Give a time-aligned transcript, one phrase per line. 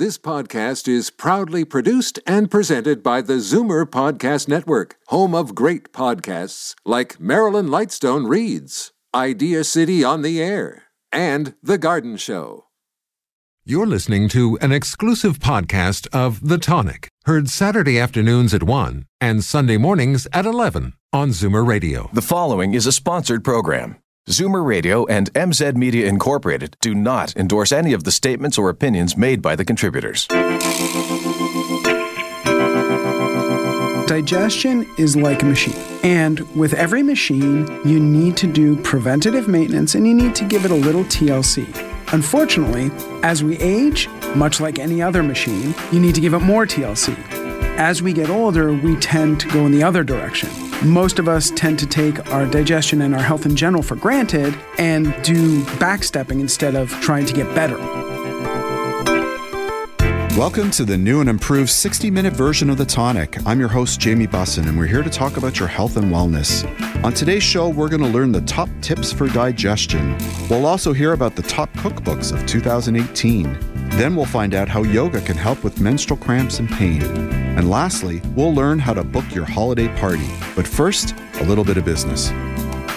[0.00, 5.92] This podcast is proudly produced and presented by the Zoomer Podcast Network, home of great
[5.92, 12.64] podcasts like Marilyn Lightstone Reads, Idea City on the Air, and The Garden Show.
[13.66, 19.44] You're listening to an exclusive podcast of The Tonic, heard Saturday afternoons at 1 and
[19.44, 22.08] Sunday mornings at 11 on Zoomer Radio.
[22.14, 23.96] The following is a sponsored program.
[24.30, 29.16] Zoomer Radio and MZ Media Incorporated do not endorse any of the statements or opinions
[29.16, 30.28] made by the contributors.
[34.06, 35.74] Digestion is like a machine.
[36.04, 40.64] And with every machine, you need to do preventative maintenance and you need to give
[40.64, 41.66] it a little TLC.
[42.12, 42.92] Unfortunately,
[43.24, 47.49] as we age, much like any other machine, you need to give it more TLC.
[47.80, 50.50] As we get older, we tend to go in the other direction.
[50.84, 54.54] Most of us tend to take our digestion and our health in general for granted
[54.76, 57.78] and do backstepping instead of trying to get better.
[60.40, 63.36] Welcome to the new and improved 60 minute version of The Tonic.
[63.46, 66.64] I'm your host, Jamie Bussin, and we're here to talk about your health and wellness.
[67.04, 70.16] On today's show, we're going to learn the top tips for digestion.
[70.48, 73.58] We'll also hear about the top cookbooks of 2018.
[73.90, 77.02] Then we'll find out how yoga can help with menstrual cramps and pain.
[77.02, 80.30] And lastly, we'll learn how to book your holiday party.
[80.56, 82.30] But first, a little bit of business.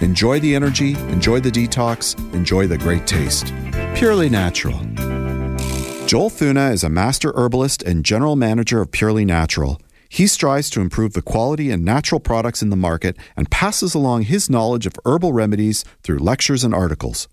[0.00, 3.52] Enjoy the energy, enjoy the detox, enjoy the great taste.
[3.94, 4.78] Purely natural.
[6.06, 9.78] Joel Thuna is a master herbalist and general manager of Purely Natural.
[10.08, 14.22] He strives to improve the quality and natural products in the market and passes along
[14.22, 17.28] his knowledge of herbal remedies through lectures and articles.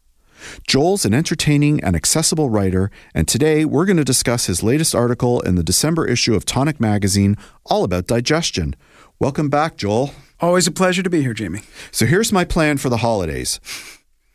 [0.67, 5.39] Joel's an entertaining and accessible writer, and today we're going to discuss his latest article
[5.39, 8.75] in the December issue of Tonic Magazine all about digestion.
[9.19, 10.11] Welcome back, Joel.
[10.39, 11.61] Always a pleasure to be here, Jamie.
[11.91, 13.59] So here's my plan for the holidays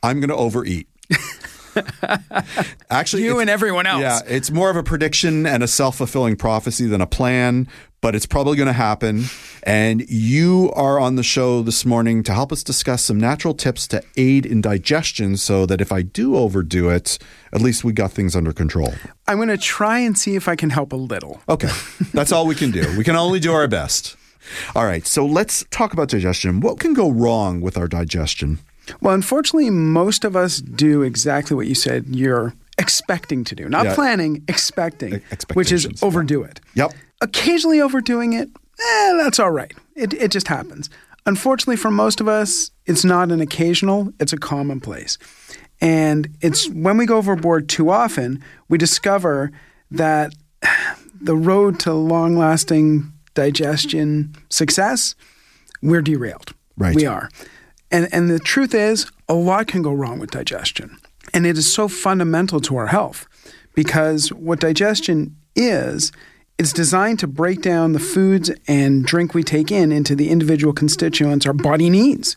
[0.02, 0.88] I'm going to overeat.
[2.90, 4.02] Actually, You and everyone else.
[4.02, 7.68] Yeah, it's more of a prediction and a self fulfilling prophecy than a plan,
[8.00, 9.24] but it's probably going to happen.
[9.62, 13.86] And you are on the show this morning to help us discuss some natural tips
[13.88, 17.18] to aid in digestion so that if I do overdo it,
[17.52, 18.92] at least we got things under control.
[19.28, 21.40] I'm going to try and see if I can help a little.
[21.48, 21.70] Okay,
[22.12, 22.96] that's all we can do.
[22.98, 24.16] We can only do our best.
[24.74, 26.60] All right, so let's talk about digestion.
[26.60, 28.58] What can go wrong with our digestion?
[29.00, 33.68] Well, unfortunately, most of us do exactly what you said you're expecting to do.
[33.68, 33.94] Not Yeah.
[33.94, 35.20] planning, expecting, E-
[35.54, 36.60] which is overdo it.
[36.74, 36.92] Yep.
[37.20, 38.48] Occasionally overdoing it,
[38.80, 39.72] eh, that's all right.
[39.94, 40.90] It, it just happens.
[41.26, 45.18] Unfortunately, for most of us, it's not an occasional, it's a commonplace.
[45.80, 49.52] And it's when we go overboard too often, we discover
[49.92, 50.32] that
[51.20, 55.14] the road to long lasting digestion success,
[55.82, 56.52] we're derailed.
[56.76, 56.94] Right.
[56.94, 57.28] We are.
[57.90, 60.98] And, and the truth is, a lot can go wrong with digestion.
[61.34, 63.26] And it is so fundamental to our health
[63.74, 66.12] because what digestion is,
[66.58, 70.72] it's designed to break down the foods and drink we take in into the individual
[70.72, 72.36] constituents our body needs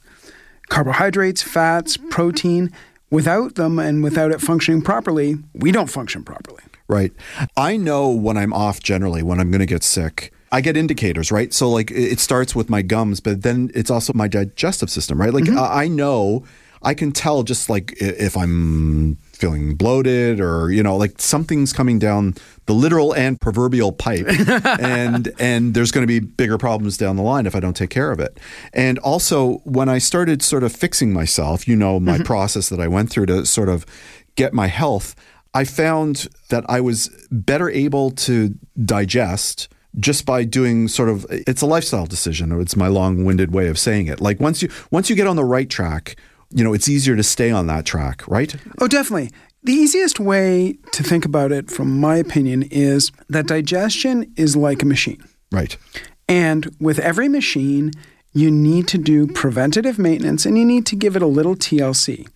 [0.69, 2.71] carbohydrates, fats, protein.
[3.11, 6.63] Without them and without it functioning properly, we don't function properly.
[6.87, 7.13] Right.
[7.55, 10.33] I know when I'm off generally, when I'm going to get sick.
[10.51, 11.53] I get indicators, right?
[11.53, 15.33] So, like, it starts with my gums, but then it's also my digestive system, right?
[15.33, 15.57] Like, mm-hmm.
[15.57, 16.45] I I know,
[16.85, 21.97] I can tell just like if I'm feeling bloated or, you know, like something's coming
[21.97, 22.35] down
[22.67, 24.27] the literal and proverbial pipe.
[24.79, 27.89] and, and there's going to be bigger problems down the line if I don't take
[27.89, 28.39] care of it.
[28.71, 32.23] And also, when I started sort of fixing myself, you know, my mm-hmm.
[32.23, 33.85] process that I went through to sort of
[34.35, 35.15] get my health,
[35.55, 39.69] I found that I was better able to digest
[39.99, 43.79] just by doing sort of it's a lifestyle decision or it's my long-winded way of
[43.79, 44.21] saying it.
[44.21, 46.15] Like once you once you get on the right track,
[46.49, 48.55] you know, it's easier to stay on that track, right?
[48.79, 49.31] Oh, definitely.
[49.63, 54.83] The easiest way to think about it, from my opinion, is that digestion is like
[54.83, 55.23] a machine.
[55.51, 55.75] Right.
[56.27, 57.91] And with every machine,
[58.31, 62.27] you need to do preventative maintenance and you need to give it a little TLC.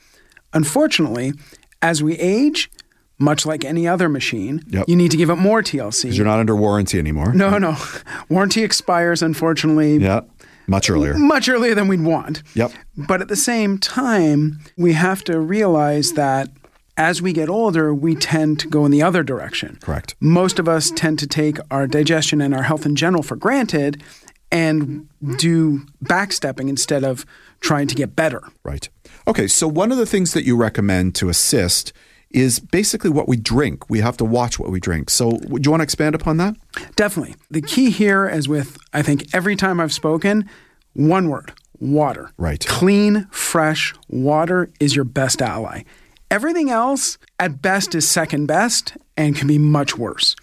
[0.53, 1.33] Unfortunately,
[1.81, 2.71] as we age,
[3.19, 4.85] much like any other machine, Yep.
[4.87, 6.03] you need to give it more TLC.
[6.03, 7.33] Because you're not under warranty anymore.
[7.33, 7.75] no, no.
[8.29, 10.21] Warranty expires, unfortunately, Yeah.
[10.67, 11.15] Much earlier.
[11.17, 12.43] much earlier than we'd want.
[12.53, 12.71] Yep.
[12.95, 16.47] But at the same time, we have to realize that
[16.95, 19.77] as we get older, we tend to go in the other direction.
[19.81, 20.15] Correct.
[20.19, 24.03] Most of us tend to take our digestion and our health in general for granted
[24.51, 25.07] and
[25.37, 27.25] do backstepping instead of
[27.61, 28.41] trying to get better.
[28.63, 28.89] Right.
[29.27, 31.93] Okay, so one of the things that you recommend to assist
[32.31, 33.89] is basically what we drink.
[33.89, 35.09] We have to watch what we drink.
[35.09, 36.55] So, do you want to expand upon that?
[36.95, 37.35] Definitely.
[37.49, 40.49] The key here is with I think every time I've spoken,
[40.93, 42.31] one word water.
[42.37, 42.65] Right.
[42.67, 45.83] Clean, fresh water is your best ally.
[46.31, 50.35] Everything else, at best, is second best and can be much worse.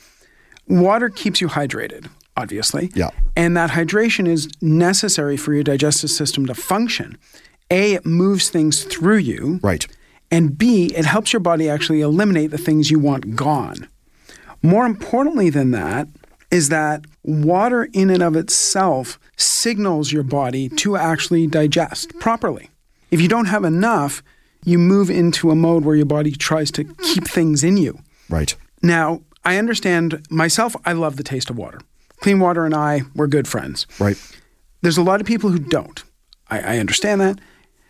[0.67, 2.91] Water keeps you hydrated, obviously.
[2.95, 3.11] Yeah.
[3.37, 7.17] And that hydration is necessary for your digestive system to function.
[7.71, 9.61] A, it moves things through you.
[9.63, 9.87] Right.
[10.31, 13.89] And B, it helps your body actually eliminate the things you want gone.
[14.63, 16.09] More importantly than that
[16.51, 22.71] is that water in and of itself signals your body to actually digest properly.
[23.11, 24.23] If you don't have enough,
[24.65, 27.99] you move into a mode where your body tries to keep things in you.
[28.29, 28.55] Right.
[28.83, 31.81] Now, I understand myself, I love the taste of water.
[32.21, 33.87] Clean water and I, we're good friends.
[34.01, 34.17] Right.
[34.83, 36.03] There's a lot of people who don't.
[36.49, 37.39] I, I understand that.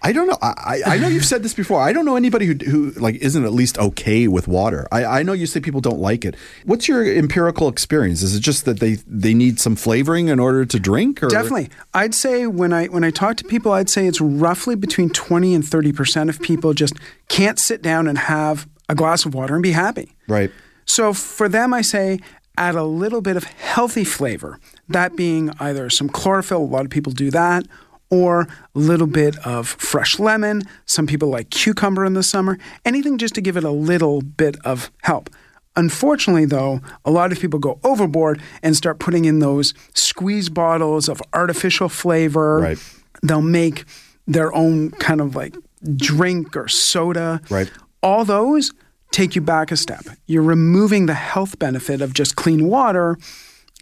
[0.03, 0.37] I don't know.
[0.41, 1.81] I, I know you've said this before.
[1.81, 4.87] I don't know anybody who, who like isn't at least okay with water.
[4.93, 6.37] I, I know you say people don't like it.
[6.65, 8.23] What's your empirical experience?
[8.23, 11.23] Is it just that they they need some flavoring in order to drink?
[11.23, 11.29] Or?
[11.29, 11.71] Definitely.
[11.95, 15.55] I'd say when I when I talk to people, I'd say it's roughly between twenty
[15.55, 16.95] and thirty percent of people just
[17.29, 20.15] can't sit down and have a glass of water and be happy.
[20.29, 20.53] Right.
[20.85, 22.21] So for them, I say
[22.59, 24.61] add a little bit of healthy flavor.
[24.89, 26.63] That being either some chlorophyll.
[26.63, 27.67] A lot of people do that
[28.11, 28.49] or a
[28.79, 30.63] little bit of fresh lemon.
[30.85, 32.59] Some people like cucumber in the summer.
[32.85, 35.31] Anything just to give it a little bit of help.
[35.77, 41.09] Unfortunately, though, a lot of people go overboard and start putting in those squeeze bottles
[41.09, 42.61] of artificial flavor.
[42.61, 42.79] Right.
[43.23, 43.85] They'll make
[44.27, 45.55] their own kind of like
[45.97, 47.41] drink or soda.
[47.51, 47.71] Right.
[48.03, 48.73] All those
[49.11, 50.05] take you back a step.
[50.27, 53.19] You're removing the health benefit of just clean water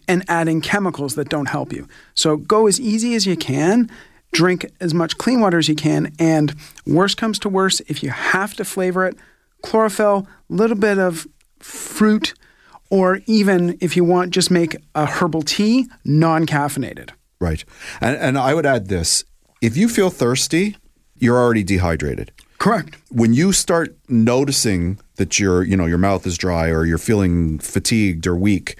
[0.09, 1.89] and adding chemicals that don't help you.
[2.15, 3.91] So go as easy as you can
[4.35, 6.13] drink as much clean water as you can.
[6.19, 6.55] And
[6.87, 9.17] worst comes to worst, if you have to flavor it,
[9.63, 11.27] chlorophyll, a little bit of
[11.61, 12.35] fruit,
[12.91, 17.11] or even if you want, just make a herbal tea, non caffeinated.
[17.41, 17.65] Right.
[18.01, 19.25] And, and I would add this
[19.63, 20.77] if you feel thirsty,
[21.17, 22.33] you're already dehydrated.
[22.59, 22.97] Correct.
[23.11, 27.59] When you start noticing that your, you know, your mouth is dry or you're feeling
[27.59, 28.79] fatigued or weak,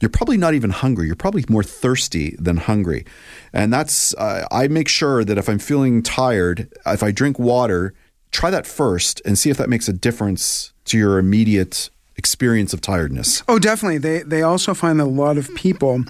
[0.00, 1.06] you're probably not even hungry.
[1.06, 3.04] You're probably more thirsty than hungry.
[3.52, 7.94] And that's, uh, I make sure that if I'm feeling tired, if I drink water,
[8.30, 12.80] try that first and see if that makes a difference to your immediate experience of
[12.80, 13.42] tiredness.
[13.48, 13.98] Oh, definitely.
[13.98, 16.04] They, they also find that a lot of people,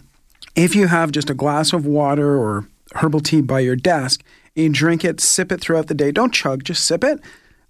[0.55, 4.23] if you have just a glass of water or herbal tea by your desk,
[4.55, 7.21] you drink it, sip it throughout the day, don't chug, just sip it,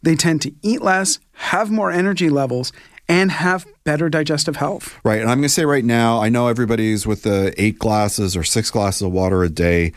[0.02, 2.72] they tend to eat less, have more energy levels,
[3.08, 4.98] and have better digestive health.
[5.04, 5.20] Right.
[5.20, 8.42] And I'm going to say right now, I know everybody's with the eight glasses or
[8.42, 9.92] six glasses of water a day.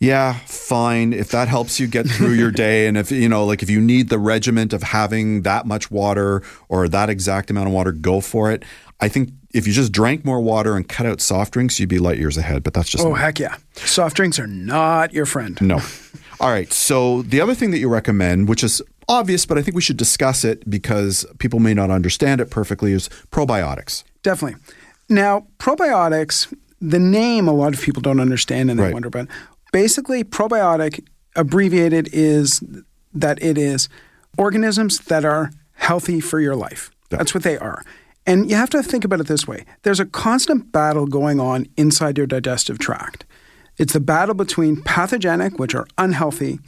[0.00, 1.12] Yeah, fine.
[1.12, 3.80] If that helps you get through your day, and if, you know, like if you
[3.80, 8.20] need the regiment of having that much water or that exact amount of water, go
[8.20, 8.64] for it.
[9.00, 11.98] I think if you just drank more water and cut out soft drinks, you'd be
[11.98, 12.62] light years ahead.
[12.62, 13.04] But that's just.
[13.04, 13.56] Oh, heck yeah.
[13.74, 15.60] Soft drinks are not your friend.
[15.60, 15.80] No.
[16.40, 16.72] All right.
[16.72, 19.96] So the other thing that you recommend, which is obvious, but I think we should
[19.96, 24.04] discuss it because people may not understand it perfectly, is probiotics.
[24.22, 24.60] Definitely.
[25.08, 28.92] Now, probiotics, the name a lot of people don't understand and they Right.
[28.92, 29.28] wonder about.
[29.72, 32.60] Basically, probiotic abbreviated is
[33.14, 33.88] that it is
[34.36, 36.90] organisms that are healthy for your life.
[37.10, 37.82] That's what they are.
[38.26, 41.66] And you have to think about it this way there's a constant battle going on
[41.76, 43.24] inside your digestive tract.
[43.78, 46.58] It's the battle between pathogenic, which are unhealthy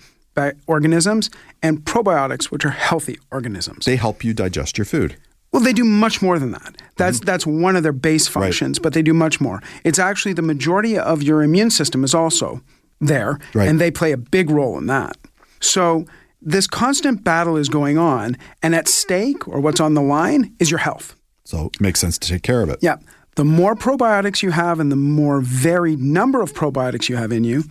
[0.66, 1.30] organisms,
[1.62, 3.84] and probiotics, which are healthy organisms.
[3.84, 5.16] They help you digest your food.
[5.52, 6.76] Well, they do much more than that.
[6.96, 7.26] That's mm-hmm.
[7.26, 9.60] that's one of their base functions, but they do much more.
[9.84, 12.60] It's actually the majority of your immune system is also
[13.00, 13.68] there, Right.
[13.68, 15.16] and they play a big role in that.
[15.60, 16.04] So
[16.40, 20.70] this constant battle is going on, and at stake or what's on the line is
[20.70, 21.16] your health.
[21.44, 22.78] So it makes sense to take care of it.
[22.80, 22.96] Yeah.
[23.36, 27.44] The more probiotics you have and the more varied number of probiotics you have in
[27.44, 27.64] you,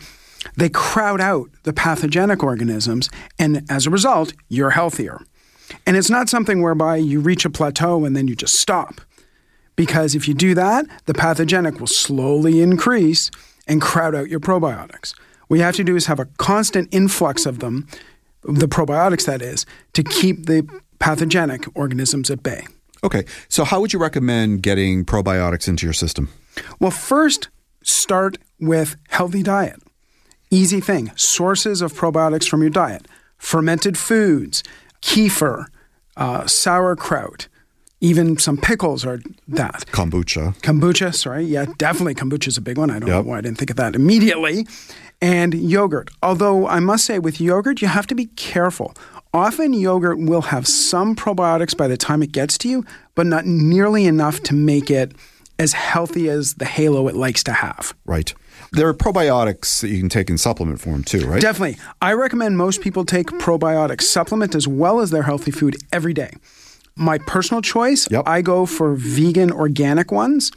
[0.56, 3.10] they crowd out the pathogenic organisms.
[3.38, 5.22] And as a result, you're healthier.
[5.86, 9.02] And it's not something whereby you reach a plateau and then you just stop.
[9.76, 13.32] Because if you do that, the pathogenic will slowly increase
[13.68, 15.14] and crowd out your probiotics.
[15.48, 17.88] What you have to do is have a constant influx of them,
[18.44, 20.68] the probiotics that is, to keep the
[21.00, 22.68] pathogenic organisms at bay.
[23.04, 23.26] Okay.
[23.48, 26.30] So how would you recommend getting probiotics into your system?
[26.80, 27.50] Well, first,
[27.82, 29.82] start with healthy diet.
[30.52, 31.12] Easy thing.
[31.16, 34.64] Sources of probiotics from your diet: fermented foods,
[35.02, 35.66] kefir,
[36.18, 37.48] uh, sauerkraut,
[38.02, 39.86] even some pickles are that.
[39.92, 40.56] Kombucha.
[40.62, 41.44] Kombucha, sorry.
[41.46, 42.90] Yeah, definitely kombucha is a big one.
[42.90, 43.26] I don't Yep.
[43.26, 44.66] know why I didn't think of that immediately.
[45.22, 46.10] And yogurt.
[46.24, 48.96] Although I must say, with yogurt, you have to be careful.
[49.34, 53.46] Often yogurt will have some probiotics by the time it gets to you, but not
[53.46, 55.12] nearly enough to make it
[55.60, 57.94] as healthy as the halo it likes to have.
[58.06, 58.34] Right.
[58.72, 61.42] There are probiotics that you can take in supplement form too, right?
[61.42, 61.78] Definitely.
[62.02, 66.32] I recommend most people take probiotic supplement as well as their healthy food every day.
[66.96, 68.24] My personal choice, Yep.
[68.28, 70.52] I go for vegan organic ones,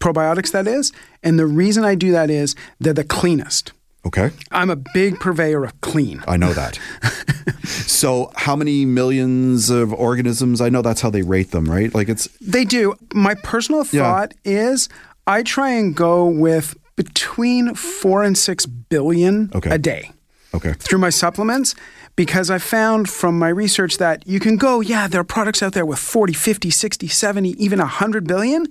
[0.00, 0.92] probiotics that is.
[1.22, 3.72] And the reason I do that is they're the cleanest.
[4.04, 4.30] okay.
[4.50, 6.22] I'm a big purveyor of clean.
[6.28, 6.78] I know that.
[7.64, 10.60] so, how many millions of organisms?
[10.60, 11.94] I know that's how they rate them, right?
[11.94, 12.94] Like it's They do.
[13.14, 14.02] My personal Yeah.
[14.02, 14.88] thought is
[15.26, 19.70] I try and go with between four and six billion Okay.
[19.70, 20.10] a day.
[20.54, 20.72] okay.
[20.78, 21.74] through my supplements
[22.16, 25.74] because I found from my research that you can go, yeah, there are products out
[25.74, 28.66] there with 40, 50, 60, 70, even 100 billion.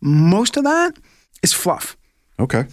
[0.00, 0.96] Most of that
[1.42, 1.96] is fluff.
[2.38, 2.66] Okay.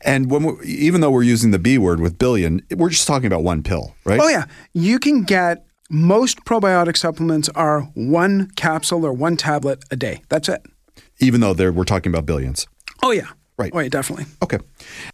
[0.00, 3.44] And when even though we're using the B word with billion, we're just talking about
[3.44, 4.18] one pill, right?
[4.20, 4.46] Oh, yeah.
[4.72, 10.22] You can get most probiotic supplements are one capsule or one tablet a day.
[10.30, 10.62] That's it.
[11.20, 12.66] Even though we're talking about billions.
[13.02, 13.28] Oh, yeah.
[13.56, 13.70] Right.
[13.74, 14.26] Oh, yeah, definitely.
[14.42, 14.58] Okay.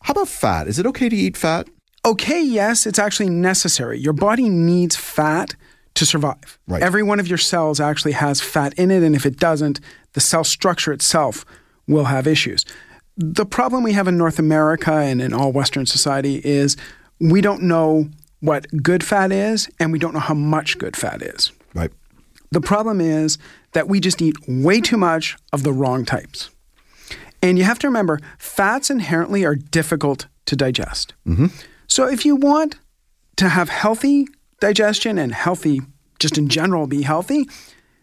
[0.02, 0.66] How about fat?
[0.66, 1.68] Is it okay to eat fat?
[2.04, 3.98] Okay, yes, it's actually necessary.
[3.98, 5.54] Your body needs fat
[5.94, 6.58] to survive.
[6.66, 6.82] Right.
[6.82, 9.80] Every one of your cells actually has fat in it, and if it doesn't,
[10.14, 11.44] the cell structure itself
[11.86, 12.64] will have issues.
[13.16, 16.76] The problem we have in North America and in all Western society is
[17.18, 18.08] we don't know
[18.40, 21.52] what good fat is, and we don't know how much good fat is.
[21.74, 21.90] Right.
[22.50, 23.36] The problem is
[23.72, 26.48] that we just eat way too much of the wrong types.
[27.42, 31.14] And you have to remember, fats inherently are difficult to digest.
[31.26, 31.46] Mm-hmm.
[31.86, 32.78] So if you want
[33.36, 34.26] to have healthy
[34.60, 35.80] digestion and healthy,
[36.18, 37.48] just in general, be healthy,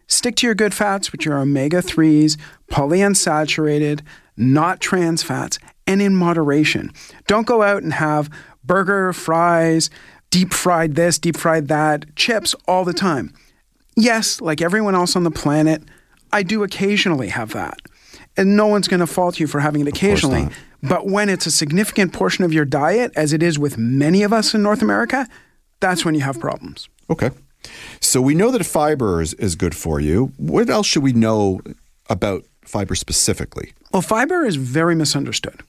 [0.08, 2.36] stick to your good fats, which are omega 3s,
[2.70, 4.00] polyunsaturated,
[4.36, 6.92] not trans fats, and in moderation.
[7.26, 8.28] Don't go out and have
[8.64, 9.88] burger, fries,
[10.30, 13.32] deep fried this, deep fried that, chips all the time.
[13.96, 15.82] Yes, like everyone else on the planet,
[16.32, 17.80] I do occasionally have that.
[18.38, 20.48] And no one's going to fault you for having it occasionally.
[20.82, 24.32] But when it's a significant portion of your diet, as it is with many of
[24.32, 25.28] us in North America,
[25.80, 26.88] that's when you have problems.
[27.10, 27.30] Okay.
[28.00, 30.32] So we know that fiber is, is good for you.
[30.36, 31.60] What else should we know
[32.08, 33.72] about fiber specifically?
[33.92, 35.60] Well, fiber is very misunderstood.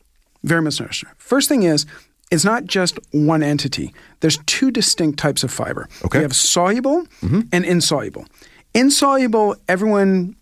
[0.43, 1.09] Very misunderstood.
[1.17, 1.85] First thing is,
[2.31, 3.93] it's not just one entity.
[4.19, 5.89] There's two distinct types of fiber.
[6.05, 6.19] Okay.
[6.19, 7.41] We have soluble mm-hmm.
[7.51, 8.27] and insoluble.
[8.75, 10.35] Insoluble, everyone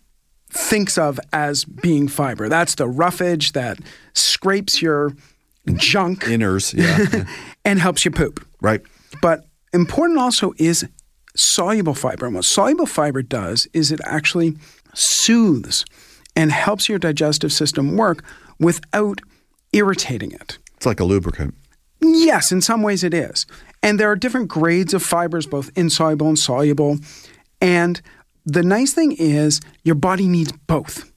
[0.50, 2.48] thinks of as being fiber.
[2.48, 3.78] That's the roughage that
[4.14, 5.14] scrapes your
[5.74, 7.24] junk Inners, yeah.
[7.64, 8.46] and helps you poop.
[8.60, 8.80] right.
[9.22, 10.86] But important also is
[11.36, 12.26] soluble fiber.
[12.26, 14.56] And what soluble fiber does is it actually
[14.94, 15.84] soothes
[16.36, 18.22] and helps your digestive system work
[18.58, 19.20] without
[19.72, 20.58] irritating it.
[20.76, 21.54] It's like a lubricant.
[22.00, 23.46] Yes, in some ways it is.
[23.82, 26.98] And there are different grades of fibers, both insoluble and soluble.
[27.60, 28.00] And
[28.48, 31.10] the nice thing is your body needs both.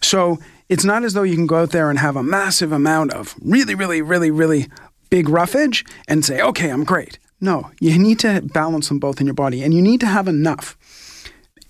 [0.00, 3.12] So it's not as though you can go out there and have a massive amount
[3.12, 4.68] of really, really, really, really
[5.10, 7.18] big roughage and say, okay, I'm great.
[7.40, 10.28] No, you need to balance them both in your body and you need to have
[10.28, 10.76] enough.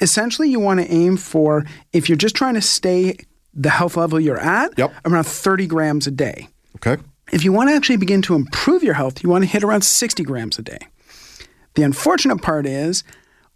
[0.01, 3.17] Essentially, you want to aim for, if you're just trying to stay
[3.55, 4.93] the health level you're at, Yep.
[5.05, 6.49] around 30 grams a day.
[6.77, 7.01] Okay.
[7.33, 9.83] If you want to actually begin to improve your health, you want to hit around
[9.83, 10.79] 60 grams a day.
[11.75, 13.03] The unfortunate part is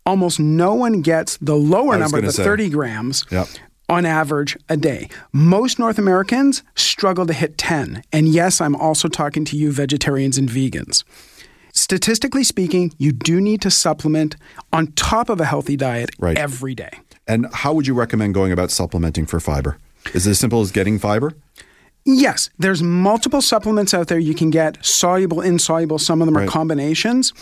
[0.08, 2.42] almost no one gets the lower number, the say.
[2.42, 3.46] 30 grams, Yep.
[3.90, 5.08] on average a day.
[5.32, 8.02] Most North Americans struggle to hit 10.
[8.12, 11.04] And yes, I'm also talking to you vegetarians and vegans.
[11.72, 14.34] Statistically speaking, you do need to supplement
[14.72, 16.36] on top of a healthy diet Right.
[16.38, 16.90] every day.
[17.26, 19.76] And how would you recommend going about supplementing for fiber?
[20.14, 21.34] Is it as simple as getting fiber?
[22.10, 26.48] Yes, there's multiple supplements out there you can get, soluble, insoluble, some of them Right.
[26.48, 27.34] are combinations.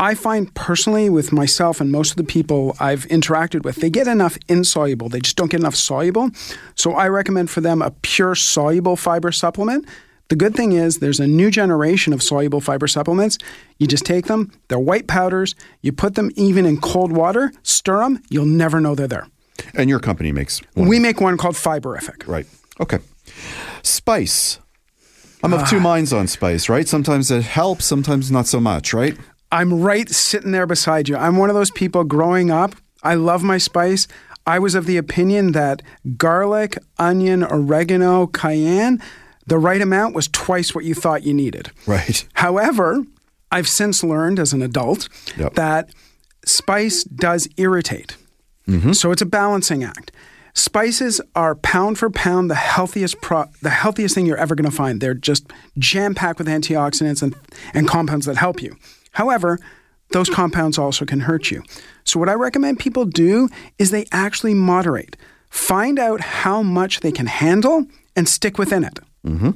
[0.00, 4.08] I find personally with myself and most of the people I've interacted with, they get
[4.08, 6.30] enough insoluble, they just don't get enough soluble.
[6.74, 9.86] So I recommend for them a pure soluble fiber supplement.
[10.28, 13.38] The good thing is there's a new generation of soluble fiber supplements.
[13.78, 18.00] You just take them, they're white powders, you put them even in cold water, stir
[18.00, 19.28] them, you'll never know they're there.
[19.76, 20.88] And your company makes one.
[20.88, 22.26] We make one called Fiberific.
[22.26, 22.46] Right.
[22.80, 22.98] Okay.
[23.82, 24.58] Spice.
[25.42, 25.80] I'm of two ah.
[25.80, 26.86] minds on spice, right?
[26.86, 29.16] Sometimes it helps, sometimes not so much, right?
[29.50, 31.16] I'm right sitting there beside you.
[31.16, 32.74] I'm one of those people growing up.
[33.02, 34.06] I love my spice.
[34.46, 35.82] I was of the opinion that
[36.16, 39.02] garlic, onion, oregano, cayenne,
[39.46, 41.70] the right amount was twice what you thought you needed.
[41.86, 42.26] Right.
[42.34, 43.04] However,
[43.50, 45.54] I've since learned as an adult Yep.
[45.54, 45.90] that
[46.44, 48.16] spice does irritate.
[48.68, 48.92] Mm-hmm.
[48.92, 50.12] So it's a balancing act.
[50.54, 54.76] Spices are pound for pound the healthiest pro- the healthiest thing you're ever going to
[54.76, 55.00] find.
[55.00, 57.34] They're just jam packed with antioxidants and,
[57.74, 58.76] and compounds that help you.
[59.12, 59.58] However,
[60.10, 61.62] those compounds also can hurt you.
[62.04, 65.16] So what I recommend people do is they actually moderate.
[65.50, 68.98] Find out how much they can handle and stick within it.
[69.24, 69.50] Mm-hmm.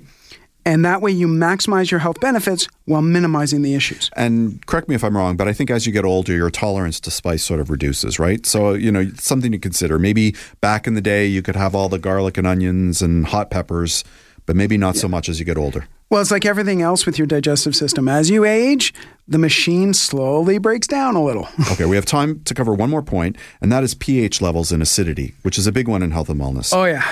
[0.66, 4.11] And that way you maximize your health benefits while minimizing the issues.
[4.16, 7.00] And correct me if I'm wrong, but I think as you get older, your tolerance
[7.00, 8.44] to spice sort of reduces, right?
[8.47, 9.99] So, you know, something to consider.
[9.99, 13.50] Maybe back in the day, you could have all the garlic and onions and hot
[13.50, 14.04] peppers,
[14.47, 15.87] but maybe not so much as you get older.
[16.11, 18.09] Well, it's like everything else with your digestive system.
[18.09, 18.94] As you age,
[19.26, 21.49] the machine slowly breaks down a little.
[21.73, 24.83] Okay, we have time to cover one more point, and that is pH levels and
[24.83, 26.73] acidity, which is a big one in health and wellness.
[26.73, 27.04] Oh, yeah.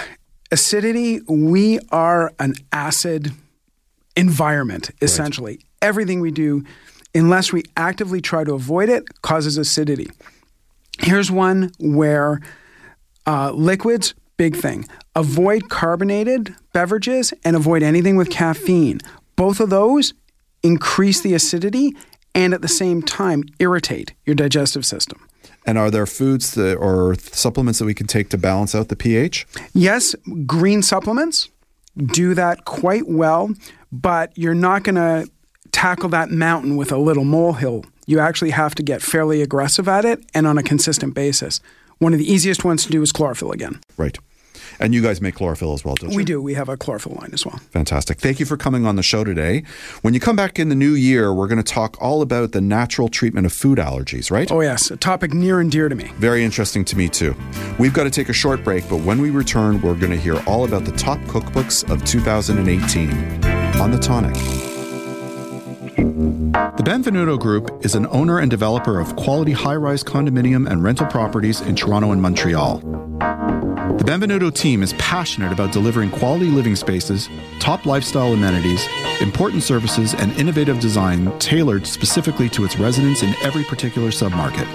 [0.53, 3.33] Acidity, we are an acid
[4.15, 5.61] environment, essentially.
[5.81, 6.63] Everything we do,
[7.15, 10.11] unless we actively try to avoid it, causes acidity.
[11.01, 12.43] Here's one where
[13.27, 14.87] uh, liquids, big thing.
[15.17, 19.01] Avoid carbonated beverages and avoid anything with caffeine.
[19.37, 20.13] Both of those
[20.63, 21.97] increase the acidity
[22.35, 25.27] and at the same time irritate your digestive system.
[25.65, 28.97] And are there foods that, or supplements that we can take to balance out the
[28.97, 29.47] pH?
[29.73, 30.15] Yes,
[30.47, 31.51] green supplements
[31.97, 33.55] do that quite well,
[33.91, 35.31] but you're not going to
[35.71, 37.85] tackle that mountain with a little molehill.
[38.07, 41.61] You actually have to get fairly aggressive at it and on a consistent basis.
[41.99, 43.81] One of the easiest ones to do is chlorophyll again.
[43.97, 44.19] Right.
[44.81, 46.17] And you guys make chlorophyll as well, don't you?
[46.17, 46.41] We do.
[46.41, 47.59] We have a chlorophyll line as well.
[47.71, 48.19] Fantastic.
[48.19, 49.63] Thank you for coming on the show today.
[50.03, 52.61] When you come back in the new year, we're going to talk all about the
[52.61, 54.51] natural treatment of food allergies, right?
[54.51, 56.11] Oh, yes, a topic near and dear to me.
[56.17, 57.35] Very interesting to me, too.
[57.79, 60.43] We've got to take a short break, but when we return, we're going to hear
[60.47, 63.11] all about the top cookbooks of 2018
[63.81, 64.35] on The Tonic.
[65.95, 71.07] The Benvenuto Group is an owner and developer of quality high rise condominium and rental
[71.07, 72.81] properties in Toronto and Montreal.
[73.99, 77.29] The Benvenuto team is passionate about delivering quality living spaces,
[77.61, 78.89] top lifestyle amenities,
[79.21, 84.67] important services, and innovative design tailored specifically to its residents in every particular submarket.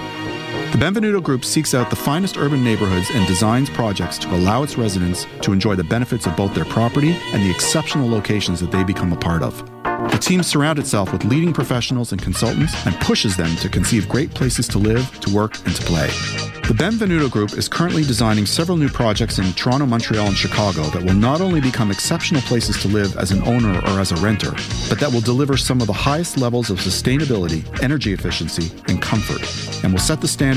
[0.71, 4.77] The Benvenuto Group seeks out the finest urban neighborhoods and designs projects to allow its
[4.77, 8.83] residents to enjoy the benefits of both their property and the exceptional locations that they
[8.83, 9.57] become a part of.
[10.11, 14.31] The team surrounds itself with leading professionals and consultants and pushes them to conceive great
[14.31, 16.07] places to live, to work, and to play.
[16.67, 21.01] The Benvenuto Group is currently designing several new projects in Toronto, Montreal, and Chicago that
[21.01, 24.51] will not only become exceptional places to live as an owner or as a renter,
[24.89, 29.41] but that will deliver some of the highest levels of sustainability, energy efficiency, and comfort,
[29.83, 30.56] and will set the standard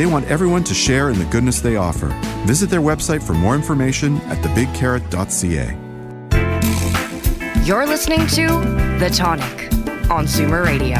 [0.00, 2.06] They want everyone to share in the goodness they offer.
[2.46, 5.76] Visit their website for more information at thebigcarrot.ca.
[7.66, 8.46] You're listening to
[8.98, 9.70] The Tonic
[10.10, 10.96] on Zoomer Radio.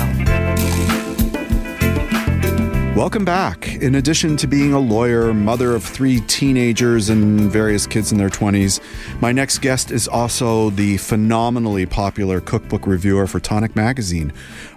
[2.94, 3.76] Welcome back.
[3.76, 8.28] In addition to being a lawyer, mother of three teenagers and various kids in their
[8.28, 8.82] 20s,
[9.22, 14.30] my next guest is also the phenomenally popular cookbook reviewer for Tonic Magazine,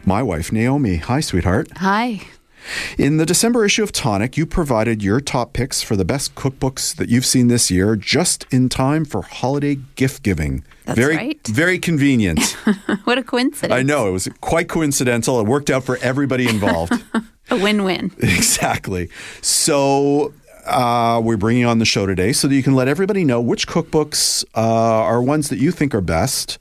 [0.06, 0.96] my wife, Naomi.
[0.96, 1.68] Hi, sweetheart.
[1.76, 2.22] Hi.
[2.98, 6.96] In the December issue of Tonic, you provided your top picks for the best cookbooks
[6.96, 10.64] that you've seen this year just in time for holiday gift giving.
[10.86, 11.48] That's very, right.
[11.48, 12.58] Very convenient.
[13.06, 13.74] What a coincidence.
[13.74, 14.08] I know.
[14.08, 15.40] It was quite coincidental.
[15.40, 16.94] It worked out for everybody involved.
[17.50, 18.12] A win win.
[18.20, 19.10] exactly.
[19.42, 20.34] So
[20.66, 23.68] uh, we're bringing on the show today so that you can let everybody know which
[23.68, 26.60] cookbooks uh, are ones that you think are best,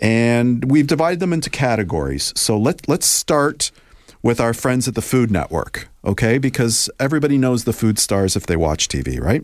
[0.00, 2.32] and we've divided them into categories.
[2.36, 3.72] So let let's start
[4.22, 6.38] with our friends at the Food Network, okay?
[6.38, 9.42] Because everybody knows the food stars if they watch TV, right?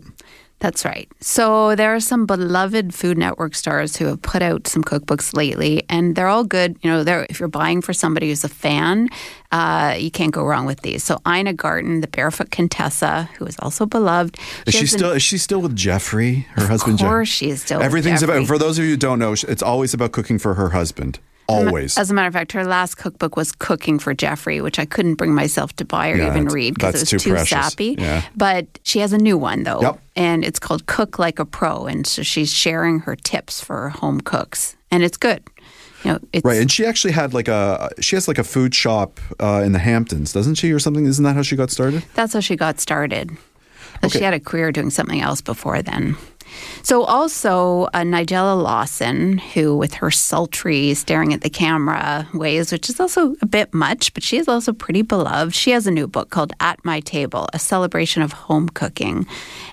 [0.61, 1.09] That's right.
[1.21, 5.83] So there are some beloved Food Network stars who have put out some cookbooks lately,
[5.87, 6.75] and they're all good.
[6.81, 9.07] You know, they're, if you're buying for somebody who's a fan,
[9.53, 11.01] uh, you can't go wrong with these.
[11.01, 14.37] So Ina Garten, the Barefoot Contessa, who is also beloved.
[14.67, 16.95] Is she has an- still is she still with Jeffrey, her husband?
[16.95, 17.77] Of Jeff- course, she is still.
[17.77, 18.35] with Everything's Jeffrey.
[18.39, 18.47] about.
[18.47, 21.19] For those of you who don't know, it's always about cooking for her husband.
[21.49, 21.97] Always.
[21.97, 25.15] As a matter of fact, her last cookbook was Cooking for Jeffrey, which I couldn't
[25.15, 27.49] bring myself to buy or Yeah, even read because it was too too, precious.
[27.49, 27.95] sappy.
[27.97, 28.21] Yeah.
[28.35, 29.99] But she has a new one though, Yep.
[30.15, 34.21] and it's called Cook Like a Pro, and so she's sharing her tips for home
[34.21, 35.43] cooks, and it's good.
[36.05, 38.73] You know, it's, Right, and she actually had like a she has like a food
[38.73, 41.05] shop uh, in the Hamptons, doesn't she, or something?
[41.05, 42.03] Isn't that how she got started?
[42.13, 43.31] That's how she got started.
[44.01, 44.19] Okay.
[44.19, 46.15] She had a career doing something else before then.
[46.83, 52.89] So also uh, Nigella Lawson, who with her sultry staring at the camera ways, which
[52.89, 55.53] is also a bit much, but she is also pretty beloved.
[55.53, 59.27] She has a new book called At My Table: A Celebration of Home Cooking.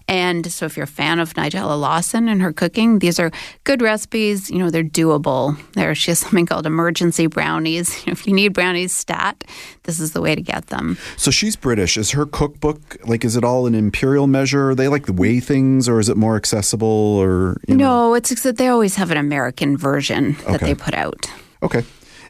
[0.08, 3.32] And so if you're a fan of Nigella Lawson and her cooking, these are
[3.64, 4.50] good recipes.
[4.50, 5.56] You know, they're doable.
[5.72, 8.04] There, she has something called emergency brownies.
[8.16, 9.44] If you need brownies stat,
[9.82, 10.96] this is the way to get them.
[11.16, 11.98] So she's British.
[11.98, 13.24] Is her cookbook like?
[13.24, 14.70] Is it all an imperial measure?
[14.70, 16.95] Are they like the weigh things, or is it more accessible?
[16.96, 18.10] Or you know?
[18.10, 20.66] No, it's that they always have an American version that Okay.
[20.66, 21.26] they put out.
[21.62, 21.84] Okay.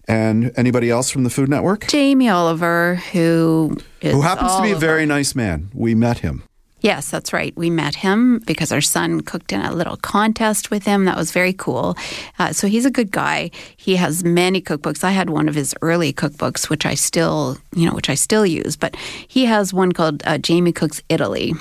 [0.09, 1.88] And anybody else from the Food Network?
[1.88, 5.68] Jamie Oliver, who is Who happens to be a very nice man.
[5.74, 6.42] We met him.
[6.81, 7.52] yes, that's right.
[7.57, 11.05] We met him because our son cooked in a little contest with him.
[11.07, 11.96] That was very cool.
[12.38, 13.50] Uh, so he's a good guy.
[13.76, 15.02] He has many cookbooks.
[15.02, 18.46] I had one of his early cookbooks, which I still, you know, which I still
[18.46, 18.76] use.
[18.76, 18.94] But
[19.26, 21.55] he has one called uh, Jamie Cooks Italy.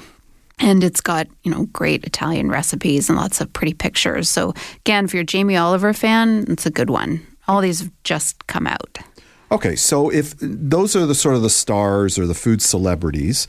[0.59, 4.29] And it's got, you know, great Italian recipes and lots of pretty pictures.
[4.29, 7.25] So again, if you're a Jamie Oliver fan, it's a good one.
[7.47, 8.97] All these have just come out.
[9.51, 13.47] Okay, so if those are the sort of the stars or the food celebrities,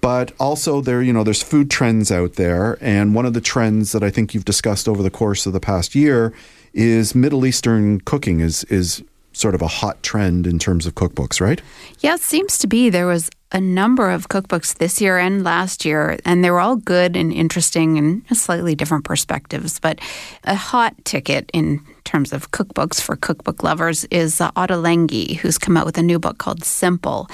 [0.00, 3.92] but also there, you know, there's food trends out there, and one of the trends
[3.92, 6.32] that I think you've discussed over the course of the past year
[6.72, 11.40] is Middle Eastern cooking is is sort of a hot trend in terms of cookbooks,
[11.40, 11.60] right?
[12.00, 12.88] Yeah, it seems to be.
[12.88, 16.74] There was a number of cookbooks this year and last year, and they were all
[16.74, 19.78] good and interesting and slightly different perspectives.
[19.78, 20.00] But
[20.42, 25.76] a hot ticket in terms of cookbooks for cookbook lovers is uh, Ottolenghi, who's come
[25.76, 27.28] out with a new book called Simple.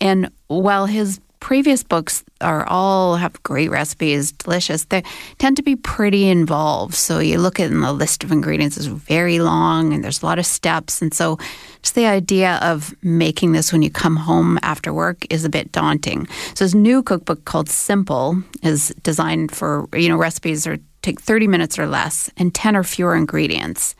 [0.00, 4.86] And while his previous books are all have great recipes, delicious.
[4.86, 5.02] They
[5.36, 6.94] tend to be pretty involved.
[6.94, 10.38] So you look at the list of ingredients is very long and there's a lot
[10.38, 11.02] of steps.
[11.02, 11.38] And so
[11.82, 15.70] just the idea of making this when you come home after work is a bit
[15.70, 16.28] daunting.
[16.54, 21.46] So this new cookbook called Simple is designed for, you know, recipes are take 30
[21.46, 23.94] minutes or less and 10 or fewer ingredients.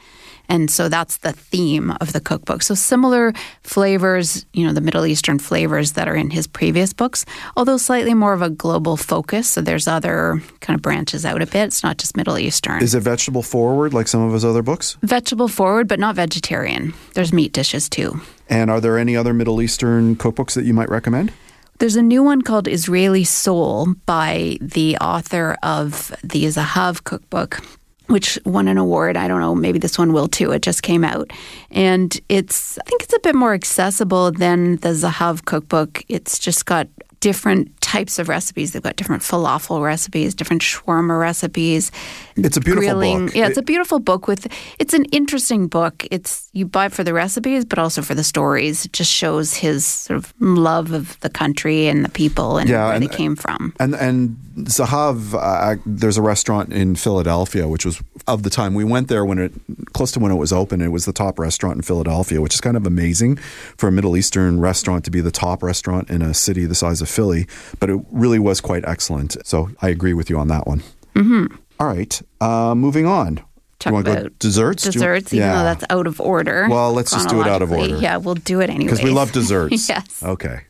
[0.48, 2.62] And so that's the theme of the cookbook.
[2.62, 7.24] So similar flavors, you know, the Middle Eastern flavors that are in his previous books,
[7.56, 9.48] although slightly more of a global focus.
[9.48, 11.64] So there's other kind of branches out a bit.
[11.64, 12.82] It's not just Middle Eastern.
[12.82, 14.96] Is it vegetable forward like some of his other books?
[15.02, 16.94] Vegetable forward, but not vegetarian.
[17.14, 18.20] There's meat dishes too.
[18.48, 21.32] And are there any other Middle Eastern cookbooks that you might recommend?
[21.78, 27.60] There's a new one called Israeli Soul by the author of the Zahav cookbook,
[28.06, 29.16] which won an award.
[29.16, 30.52] I don't know, maybe this one will too.
[30.52, 31.30] It just came out.
[31.70, 36.04] And it's, I think it's a bit more accessible than the Zahav cookbook.
[36.08, 36.88] It's just got
[37.20, 38.72] different types of recipes.
[38.72, 41.90] They've got different falafel recipes, different shawarma recipes.
[42.36, 43.26] It's a beautiful grilling.
[43.26, 43.34] book.
[43.34, 44.46] Yeah, it's a beautiful book with
[44.78, 46.06] it's an interesting book.
[46.10, 48.84] It's you buy it for the recipes, but also for the stories.
[48.84, 52.84] It just shows his sort of love of the country and the people and Yeah,
[52.86, 53.72] where and- they came from.
[53.80, 58.84] And and Zahav, uh, there's a restaurant in Philadelphia, which was of the time we
[58.84, 59.52] went there when it
[59.92, 60.80] close to when it was open.
[60.80, 63.36] It was the top restaurant in Philadelphia, which is kind of amazing
[63.76, 67.00] for a Middle Eastern restaurant to be the top restaurant in a city the size
[67.00, 67.46] of Philly.
[67.80, 69.36] But it really was quite excellent.
[69.46, 70.82] So I agree with you on that one.
[71.14, 71.54] Mm-hmm.
[71.84, 73.36] right, uh, moving on.
[73.80, 74.86] Talk you want to go about desserts?
[74.86, 75.54] You- Desserts, even yeah.
[75.56, 76.66] though that's out of order.
[76.70, 77.96] Well, let's just do it out of order.
[77.96, 78.84] Yeah, we'll do it anyway.
[78.84, 79.88] because we love desserts.
[79.88, 80.22] yes.
[80.22, 80.62] Okay.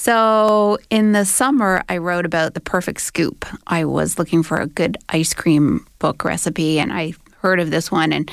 [0.00, 3.44] So in the summer, I wrote about the perfect scoop.
[3.66, 7.92] I was looking for a good ice cream book recipe, and I heard of this
[7.92, 8.10] one.
[8.10, 8.30] And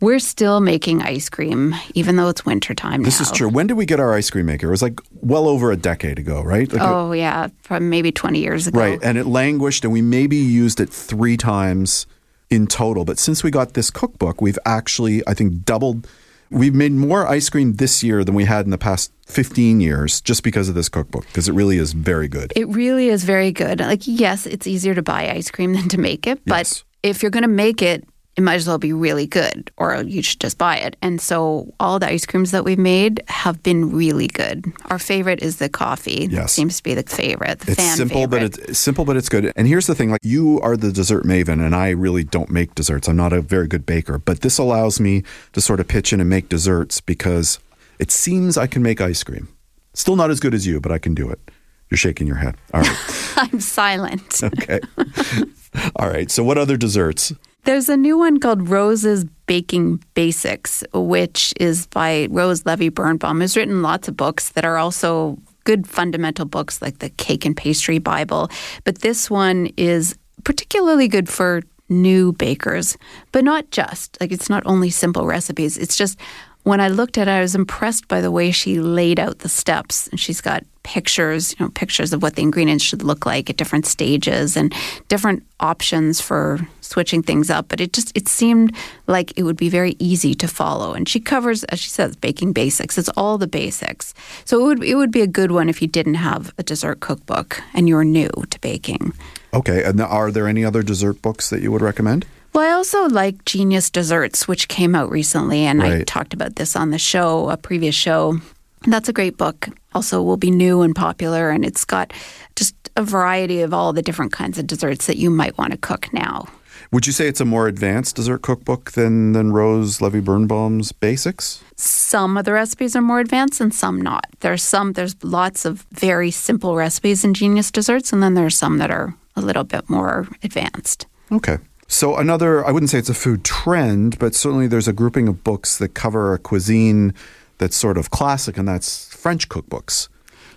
[0.00, 3.22] we're still making ice cream, even though it's wintertime This now.
[3.22, 3.48] is true.
[3.48, 4.66] When did we get our ice cream maker?
[4.66, 6.70] It was like well over a decade ago, right?
[6.70, 8.78] Like Oh yeah, from maybe twenty years ago.
[8.78, 8.98] Right.
[9.02, 12.06] And it languished, and we maybe used it three times
[12.50, 13.06] in total.
[13.06, 16.06] But since we got this cookbook, we've actually, I think, doubled.
[16.50, 20.20] We've made more ice cream this year than we had in the past 15 years
[20.20, 22.52] just because of this cookbook, because it really is very good.
[22.54, 23.80] It really is very good.
[23.80, 26.84] Like, yes, it's easier to buy ice cream than to make it, but Yes.
[27.02, 28.04] if you're going to make it,
[28.36, 30.96] it might as well be really good, or you should just buy it.
[31.00, 34.64] And so, all the ice creams that we've made have been really good.
[34.86, 36.28] Our favorite is the coffee.
[36.30, 36.52] Yes.
[36.52, 37.60] seems to be the favorite.
[37.60, 38.52] The It's fan simple, favorite.
[38.58, 39.52] but it's simple, but it's good.
[39.56, 42.74] And here's the thing: like you are the dessert maven, and I really don't make
[42.74, 43.08] desserts.
[43.08, 45.22] I'm not a very good baker, but this allows me
[45.54, 47.58] to sort of pitch in and make desserts because
[47.98, 49.48] it seems I can make ice cream.
[49.94, 51.40] Still not as good as you, but I can do it.
[51.88, 52.56] You're shaking your head.
[52.74, 52.96] All right.
[53.36, 54.42] I'm silent.
[54.42, 54.80] okay.
[55.96, 56.30] All right.
[56.30, 57.32] So, what other desserts?
[57.66, 63.56] There's a new one called Rose's Baking Basics, which is by Rose Levy Beranbaum, who's
[63.56, 67.98] written lots of books that are also good fundamental books like the Cake and Pastry
[67.98, 68.50] Bible.
[68.84, 72.96] But this one is particularly good for new bakers,
[73.32, 74.16] but not just.
[74.20, 75.76] Like it's not only simple recipes.
[75.76, 76.20] It's just
[76.62, 79.48] when I looked at it, I was impressed by the way she laid out the
[79.48, 80.06] steps.
[80.06, 83.56] And she's got pictures, you know, pictures of what the ingredients should look like at
[83.56, 84.72] different stages and
[85.08, 87.66] different options for switching things up.
[87.66, 88.72] But it just it seemed
[89.08, 90.94] like it would be very easy to follow.
[90.94, 92.96] And she covers, as she says, baking basics.
[92.96, 94.14] It's all the basics.
[94.44, 97.00] So it would it would be a good one if you didn't have a dessert
[97.00, 99.12] cookbook and you're new to baking.
[99.52, 102.26] Okay, and are there any other dessert books that you would recommend?
[102.52, 106.76] Well, I also like Genius Desserts, which came out recently, and I talked about this
[106.76, 108.40] on the show, a previous show.
[108.86, 109.68] That's a great book.
[109.94, 112.12] Also, will be new and popular, and it's got
[112.54, 115.78] just a variety of all the different kinds of desserts that you might want to
[115.78, 116.46] cook now.
[116.92, 121.62] Would you say it's a more advanced dessert cookbook than than Rose Levy Beranbaum's Basics?
[121.74, 124.26] Some of the recipes are more advanced and some not.
[124.40, 128.78] There's some, there's lots of very simple recipes in Genius Desserts, and then there's some
[128.78, 131.06] that are a little bit more advanced.
[131.32, 131.58] Okay.
[131.88, 135.44] So another, I wouldn't say it's a food trend, but certainly there's a grouping of
[135.44, 137.14] books that cover a cuisine
[137.58, 140.08] that's sort of classic, and that's French cookbooks.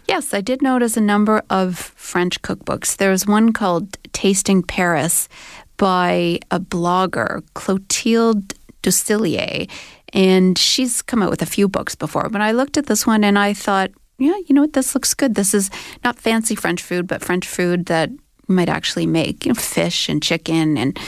[0.08, 2.98] Yes, I did notice a number of French cookbooks.
[2.98, 5.30] There's one called Tasting Paris
[5.78, 9.70] by a blogger, Clotilde Dusoulier,
[10.14, 12.28] and she's come out with a few books before.
[12.30, 15.14] But I looked at this one and I thought, yeah, you know what, this looks
[15.14, 15.36] good.
[15.36, 15.70] This is
[16.04, 18.20] not fancy French food, but French food that you
[18.56, 21.00] might actually make, you know, fish and chicken and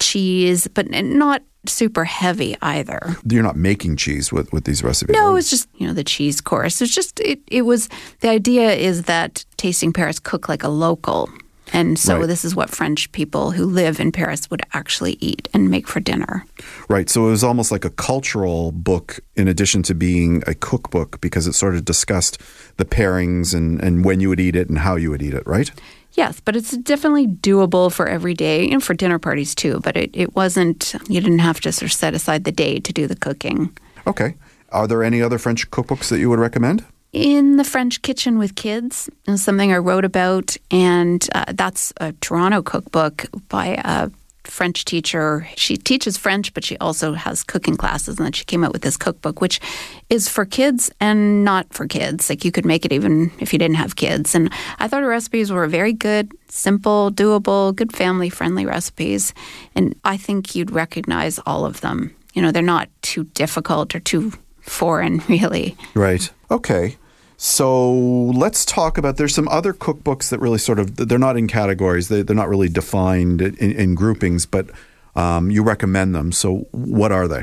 [0.00, 3.16] cheese, but not super heavy either.
[3.28, 5.14] You're not making cheese with, with these recipes.
[5.14, 6.80] No, are it was just you know the cheese course.
[6.80, 7.40] It's just it.
[7.48, 7.88] It was
[8.20, 11.30] the idea is that tasting Paris cook like a local,
[11.72, 12.26] and so Right.
[12.26, 16.00] this is what French people who live in Paris would actually eat and make for
[16.00, 16.44] dinner.
[16.88, 17.10] Right.
[17.10, 21.46] So it was almost like a cultural book in addition to being a cookbook because
[21.46, 22.40] it sort of discussed
[22.76, 25.44] the pairings and, and when you would eat it and how you would eat it,
[25.46, 25.70] right?
[26.16, 29.80] Yes, but it's definitely doable for every day and for dinner parties too.
[29.80, 30.94] But it, it wasn't.
[31.08, 33.76] You didn't have to sort of set aside the day to do the cooking.
[34.06, 34.34] Okay.
[34.70, 36.84] Are there any other French cookbooks that you would recommend?
[37.12, 42.12] in the French kitchen with kids is something I wrote about, and uh, that's a
[42.20, 44.10] Toronto cookbook by a
[44.46, 45.48] French teacher.
[45.56, 48.82] She teaches French, but she also has cooking classes, and then she came out with
[48.82, 49.60] this cookbook, which
[50.08, 52.30] is for kids and not for kids.
[52.30, 54.34] Like you could make it even if you didn't have kids.
[54.34, 59.34] And I thought her recipes were very good, simple, doable, good family friendly recipes,
[59.74, 62.14] and I think you'd recognize all of them.
[62.34, 65.76] You know, they're not too difficult or too foreign, really.
[65.94, 66.30] Right.
[66.50, 66.96] Okay.
[67.36, 69.16] So let's talk about.
[69.16, 72.08] There's some other cookbooks that really sort of they're not in categories.
[72.08, 74.70] They, they're not really defined in, in groupings, but
[75.14, 76.32] um, you recommend them.
[76.32, 77.42] So what are they?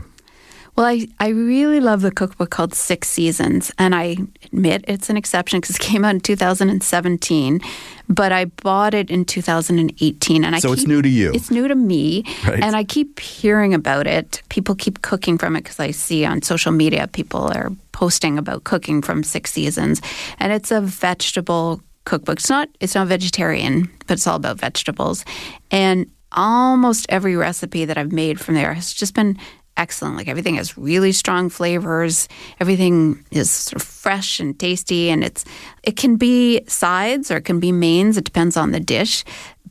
[0.75, 5.17] Well, I, I really love the cookbook called Six Seasons, and I admit it's an
[5.17, 7.62] exception because it came out in 2017,
[8.09, 11.31] but I bought it in 2018, and I So it's new to you.
[11.31, 12.63] It's new to me, Right.
[12.63, 14.41] and I keep hearing about it.
[14.49, 18.63] People keep cooking from it because I see on social media people are posting about
[18.63, 20.01] cooking from Six Seasons,
[20.39, 22.39] and it's a vegetable cookbook.
[22.39, 25.23] It's not it's not vegetarian, but it's all about vegetables,
[25.69, 29.38] and almost every recipe that I've made from there has just been
[29.77, 30.17] excellent.
[30.17, 32.27] Like everything has really strong flavors.
[32.59, 35.45] Everything is sort of fresh and tasty, and it's
[35.83, 38.17] it can be sides or it can be mains.
[38.17, 39.23] It depends on the dish,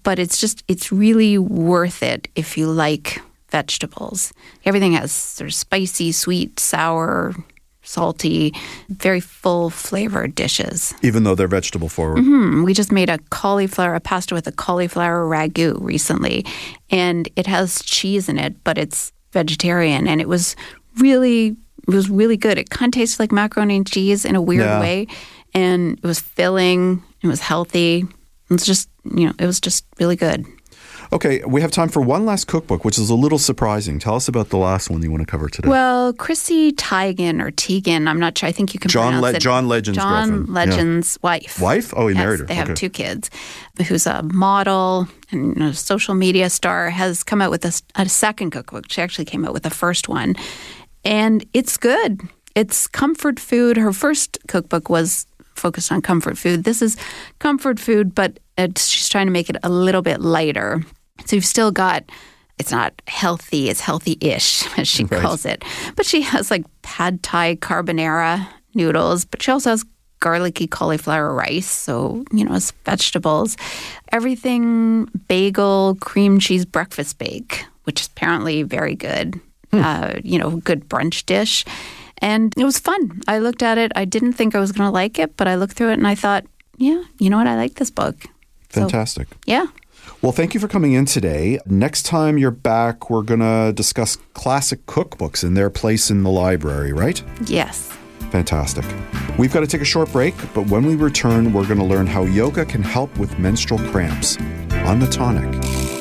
[0.03, 4.33] but it's just it's really worth it if you like vegetables.
[4.65, 7.35] Everything has sort of spicy, sweet, sour,
[7.83, 8.55] salty,
[8.89, 10.95] very full flavored dishes.
[11.03, 12.19] Even though they're vegetable forward.
[12.19, 16.47] Mm, We just made a cauliflower, a pasta with a cauliflower ragu recently,
[16.91, 20.57] and it has cheese in it, but it's vegetarian, and it was
[20.99, 21.57] really,
[21.89, 22.59] it was really good.
[22.59, 24.81] It kind of tasted like macaroni and cheese in a weird Yeah.
[24.81, 25.07] way,
[25.55, 27.03] and it was filling.
[27.23, 28.05] It was healthy.
[28.51, 30.45] It was just, you know, it was just really good.
[31.13, 33.99] Okay, we have time for one last cookbook, which is a little surprising.
[33.99, 35.69] Tell us about the last one you want to cover today.
[35.69, 38.49] Well, Chrissy Teigen or Tegan, I'm not sure.
[38.49, 39.41] I think you can John pronounce Le- it.
[39.41, 41.05] John Legend's John girlfriend.
[41.05, 41.19] Yeah.
[41.23, 41.61] Wife.
[41.61, 41.93] Wife?
[41.95, 42.47] Oh, he Yes, married her.
[42.47, 42.75] They have Okay.
[42.75, 43.29] two kids.
[43.89, 48.91] Who's a model and a social media star has come out with a second cookbook.
[48.91, 50.35] She actually came out with the first one,
[51.05, 52.23] and it's good.
[52.55, 53.77] It's comfort food.
[53.77, 56.65] Her first cookbook was focused on comfort food.
[56.65, 56.97] This is
[57.39, 60.83] comfort food, but it's, she's trying to make it a little bit lighter.
[61.27, 62.05] So you've still got.
[62.59, 63.71] It's not healthy.
[63.71, 65.21] It's healthy-ish, as she Right.
[65.23, 65.65] calls it.
[65.97, 69.85] But she has like pad thai carbonara noodles, but she also has
[70.21, 71.67] garlicky cauliflower rice.
[71.69, 73.57] So, you know, it's vegetables.
[74.13, 79.41] Everything bagel, cream cheese breakfast bake, which is apparently very good.
[79.73, 81.65] Uh, you know, good brunch dish.
[82.19, 83.23] And it was fun.
[83.27, 83.91] I looked at it.
[83.97, 86.07] I didn't think I was going to like it, but I looked through it and
[86.07, 86.45] I thought,
[86.77, 87.49] yeah, you know what?
[87.49, 88.15] I like this book.
[88.71, 89.29] So, Fantastic.
[89.47, 89.67] yeah.
[90.21, 91.59] Well, thank you for coming in today.
[91.67, 96.31] Next time you're back, we're going to discuss classic cookbooks and their place in the
[96.31, 97.23] library, right?
[97.47, 97.91] Yes.
[98.31, 98.85] Fantastic.
[99.37, 102.07] We've got to take a short break, but when we return, we're going to learn
[102.07, 104.39] how yoga can help with menstrual cramps
[104.87, 105.92] on the tonic.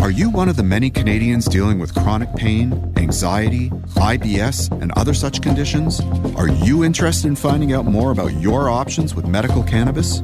[0.00, 5.14] Are you one of the many Canadians dealing with chronic pain, anxiety, IBS, and other
[5.14, 6.00] such conditions?
[6.36, 10.20] Are you interested in finding out more about your options with medical cannabis?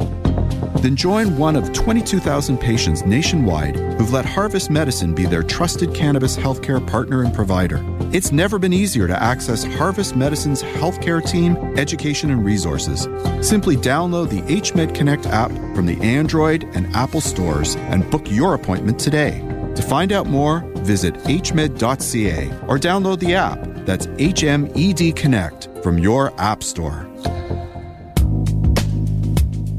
[0.83, 6.37] Then join one of 22,000 patients nationwide who've let Harvest Medicine be their trusted cannabis
[6.37, 7.85] healthcare partner and provider.
[8.12, 13.02] It's never been easier to access Harvest Medicine's healthcare team, education, and resources.
[13.46, 18.54] Simply download the HMed Connect app from the Android and Apple stores and book your
[18.54, 19.46] appointment today.
[19.81, 23.59] To find out more, visit hmed.ca or download the app.
[23.87, 27.09] That's HMED Connect from your App Store.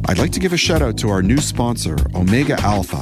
[0.08, 3.00] I'd like to give a shout out to our new sponsor, Omega Alpha.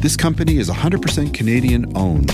[0.00, 2.28] This company is 100% Canadian owned.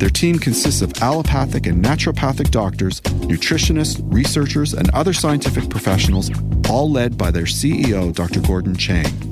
[0.00, 6.30] Their team consists of allopathic and naturopathic doctors, nutritionists, researchers, and other scientific professionals,
[6.70, 8.40] all led by their CEO, Dr.
[8.40, 9.27] Gordon Chang.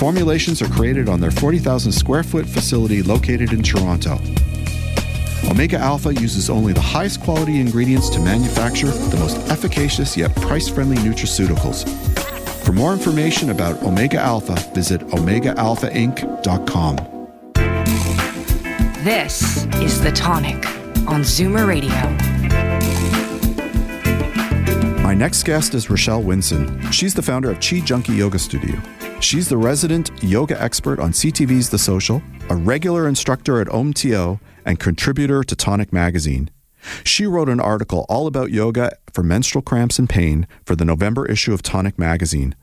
[0.00, 4.18] Formulations are created on their 40,000 square foot facility located in Toronto.
[5.44, 10.70] Omega Alpha uses only the highest quality ingredients to manufacture the most efficacious yet price
[10.70, 11.86] friendly nutraceuticals.
[12.64, 16.96] For more information about Omega Alpha, visit OmegaAlphaInc.com.
[19.04, 20.66] This is The Tonic
[21.06, 21.92] on Zoomer Radio.
[25.02, 26.90] My next guest is Rochelle Winsor.
[26.90, 28.80] She's the founder of Chi Junkie Yoga Studio.
[29.20, 34.80] She's the resident yoga expert on CTV's The Social, a regular instructor at OMTO, and
[34.80, 36.50] contributor to Tonic Magazine.
[37.04, 41.26] She wrote an article all about yoga for menstrual cramps and pain for the November
[41.26, 42.54] issue of Tonic Magazine.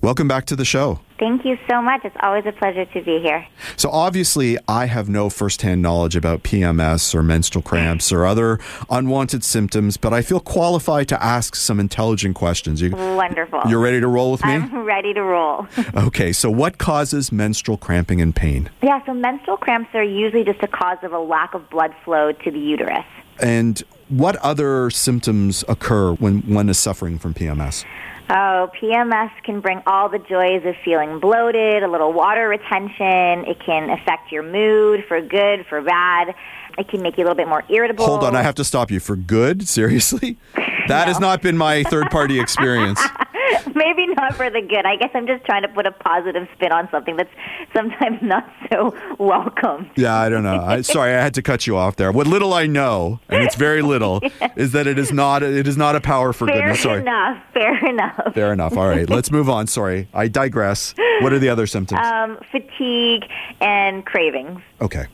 [0.00, 1.00] Welcome back to the show.
[1.18, 2.04] Thank you so much.
[2.04, 3.46] It's always a pleasure to be here.
[3.76, 8.58] So, obviously, I have no firsthand knowledge about PMS or menstrual cramps or other
[8.90, 12.82] unwanted symptoms, but I feel qualified to ask some intelligent questions.
[12.82, 13.62] You, Wonderful.
[13.66, 14.52] You're ready to roll with me?
[14.52, 15.66] I'm ready to roll.
[15.96, 18.70] okay, so what causes menstrual cramping and pain?
[18.82, 22.32] yeah, so menstrual cramps are usually just a cause of a lack of blood flow
[22.32, 23.04] to the uterus.
[23.40, 27.84] And what other symptoms occur when one is suffering from PMS?
[28.28, 33.48] Oh, PMS can bring all the joys of feeling bloated, a little water retention.
[33.48, 36.34] It can affect your mood for good, for bad.
[36.76, 38.04] It can make you a little bit more irritable.
[38.04, 38.98] Hold on, I have to stop you.
[38.98, 39.68] For good?
[39.68, 40.38] Seriously?
[40.88, 43.00] That has not been my third party experience.
[43.74, 44.84] Maybe not for the good.
[44.86, 47.30] I guess I'm just trying to put a positive spin on something that's
[47.74, 49.90] sometimes not so welcome.
[49.96, 50.60] Yeah, I don't know.
[50.60, 52.12] I, sorry, I had to cut you off there.
[52.12, 54.20] What little I know, and it's very little,
[54.56, 56.80] is that it is not it is not a power for Fair goodness.
[56.82, 57.00] Sorry.
[57.00, 57.42] enough.
[57.52, 58.34] Fair enough.
[58.34, 58.76] Fair enough.
[58.76, 59.66] All right, let's move on.
[59.66, 60.94] Sorry, I digress.
[61.20, 62.00] What are the other symptoms?
[62.04, 63.24] Um, fatigue
[63.60, 64.60] and cravings.
[64.80, 65.06] okay.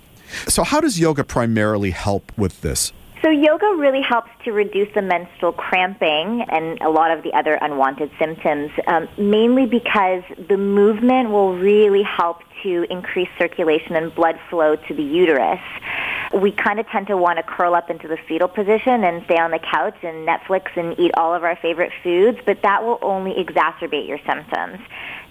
[0.49, 2.93] So, how does yoga primarily help with this?
[3.23, 7.55] So yoga really helps to reduce the menstrual cramping and a lot of the other
[7.55, 14.41] unwanted symptoms, um, mainly because the movement will really help to increase circulation and blood
[14.51, 15.61] flow to the uterus.
[16.35, 19.39] We kind of tend to want to curl up into the fetal position and stay
[19.39, 22.99] on the couch and Netflix and eat all of our favorite foods, but that will
[23.03, 24.81] only exacerbate your symptoms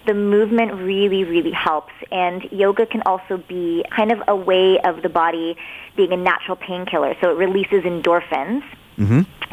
[0.06, 1.92] the movement really, really helps.
[2.10, 5.56] And yoga can also be kind of a way of the body
[5.96, 7.16] being a natural painkiller.
[7.20, 8.62] So it releases endorphins.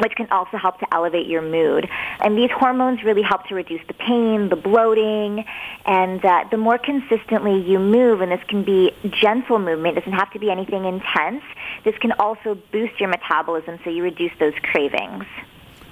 [0.00, 1.88] Which can also help to elevate your mood.
[2.20, 5.44] And these hormones really help to reduce the pain, the bloating,
[5.86, 10.18] and uh, the more consistently you move, and this can be gentle movement, it doesn't
[10.18, 11.42] have to be anything intense,
[11.84, 15.24] this can also boost your metabolism so you reduce those cravings.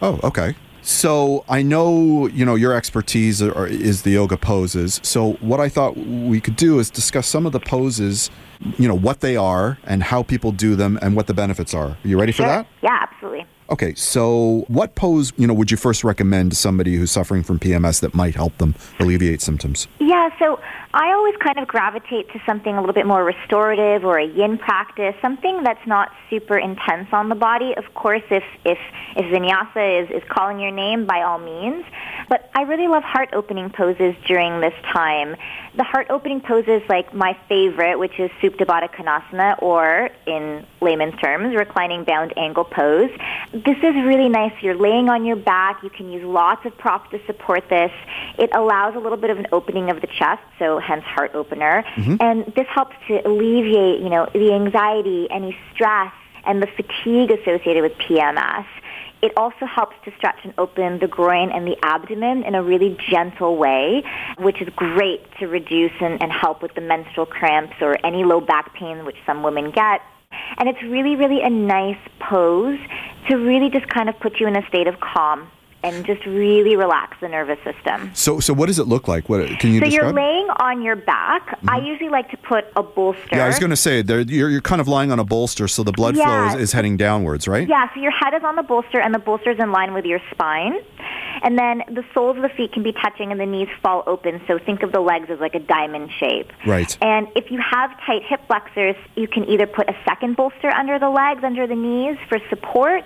[0.00, 0.54] Oh, okay.
[0.82, 5.00] So I know you know your expertise are, is the yoga poses.
[5.02, 8.94] So what I thought we could do is discuss some of the poses, you know
[8.94, 11.88] what they are and how people do them and what the benefits are.
[11.88, 12.66] Are you ready for that?
[12.82, 13.46] Yeah, absolutely.
[13.70, 17.58] Okay, so what pose you know would you first recommend to somebody who's suffering from
[17.58, 19.86] PMS that might help them alleviate symptoms?
[19.98, 20.58] Yeah, so
[20.94, 24.56] I always kind of gravitate to something a little bit more restorative or a yin
[24.56, 27.74] practice, something that's not super intense on the body.
[27.76, 28.78] Of course, if if
[29.16, 31.84] if vinyasa is, is calling your name, by all means.
[32.30, 35.36] But I really love heart opening poses during this time.
[35.78, 41.14] The heart opening poses like my favorite, which is Supta Baddha Konasana, or in layman's
[41.20, 43.10] terms, reclining bound angle pose.
[43.52, 44.52] This is really nice.
[44.60, 45.84] You're laying on your back.
[45.84, 47.92] You can use lots of props to support this.
[48.40, 51.84] It allows a little bit of an opening of the chest, so hence heart opener.
[51.94, 52.16] Mm-hmm.
[52.18, 56.12] And this helps to alleviate, you know, the anxiety, any stress,
[56.44, 58.66] and the fatigue associated with PMS.
[59.22, 62.96] It also helps to stretch and open the groin and the abdomen in a really
[63.10, 64.02] gentle way,
[64.38, 68.40] which is great to reduce and, and help with the menstrual cramps or any low
[68.40, 70.00] back pain, which some women get.
[70.58, 72.78] And it's really, really a nice pose
[73.28, 75.50] to really just kind of put you in a state of calm
[75.82, 78.10] and just really relax the nervous system.
[78.14, 79.28] So, so what does it look like?
[79.28, 79.92] What can you So describe?
[79.92, 81.58] you're laying on your back.
[81.68, 81.86] I mm-hmm.
[81.86, 83.28] usually like to put a bolster.
[83.32, 85.68] yeah, I was going to say there, you're, you're kind of lying on a bolster,
[85.68, 87.68] so the blood flow is, is heading downwards, right?
[87.68, 90.04] Yeah, so your head is on the bolster and the bolster is in line with
[90.04, 90.74] your spine.
[91.42, 94.40] And then the soles of the feet can be touching and the knees fall open.
[94.48, 96.50] So think of the legs as like a diamond shape.
[96.66, 96.96] Right.
[97.00, 100.98] And if you have tight hip flexors, you can either put a second bolster under
[100.98, 103.04] the legs, under the knees for support,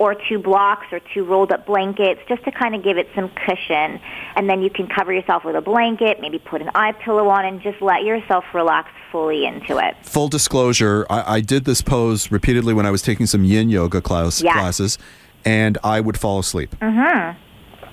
[0.00, 3.28] or two blocks or two rolled up blankets just to kind of give it some
[3.46, 4.00] cushion.
[4.34, 7.44] And then you can cover yourself with a blanket, maybe put an eye pillow on,
[7.44, 9.94] and just let yourself relax fully into it.
[10.02, 14.00] Full disclosure, I, I did this pose repeatedly when I was taking some yin yoga
[14.00, 14.54] class, Yeah.
[14.54, 14.96] classes,
[15.44, 16.74] and I would fall asleep.
[16.80, 17.38] Mm-hmm.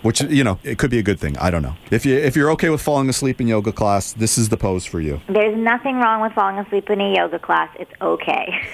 [0.07, 1.37] Which you know, it could be a good thing.
[1.37, 1.75] I don't know.
[1.91, 4.85] If you if you're okay with falling asleep in yoga class, this is the pose
[4.85, 5.19] for you.
[5.27, 7.69] There's nothing wrong with falling asleep in a yoga class.
[7.77, 8.57] It's okay.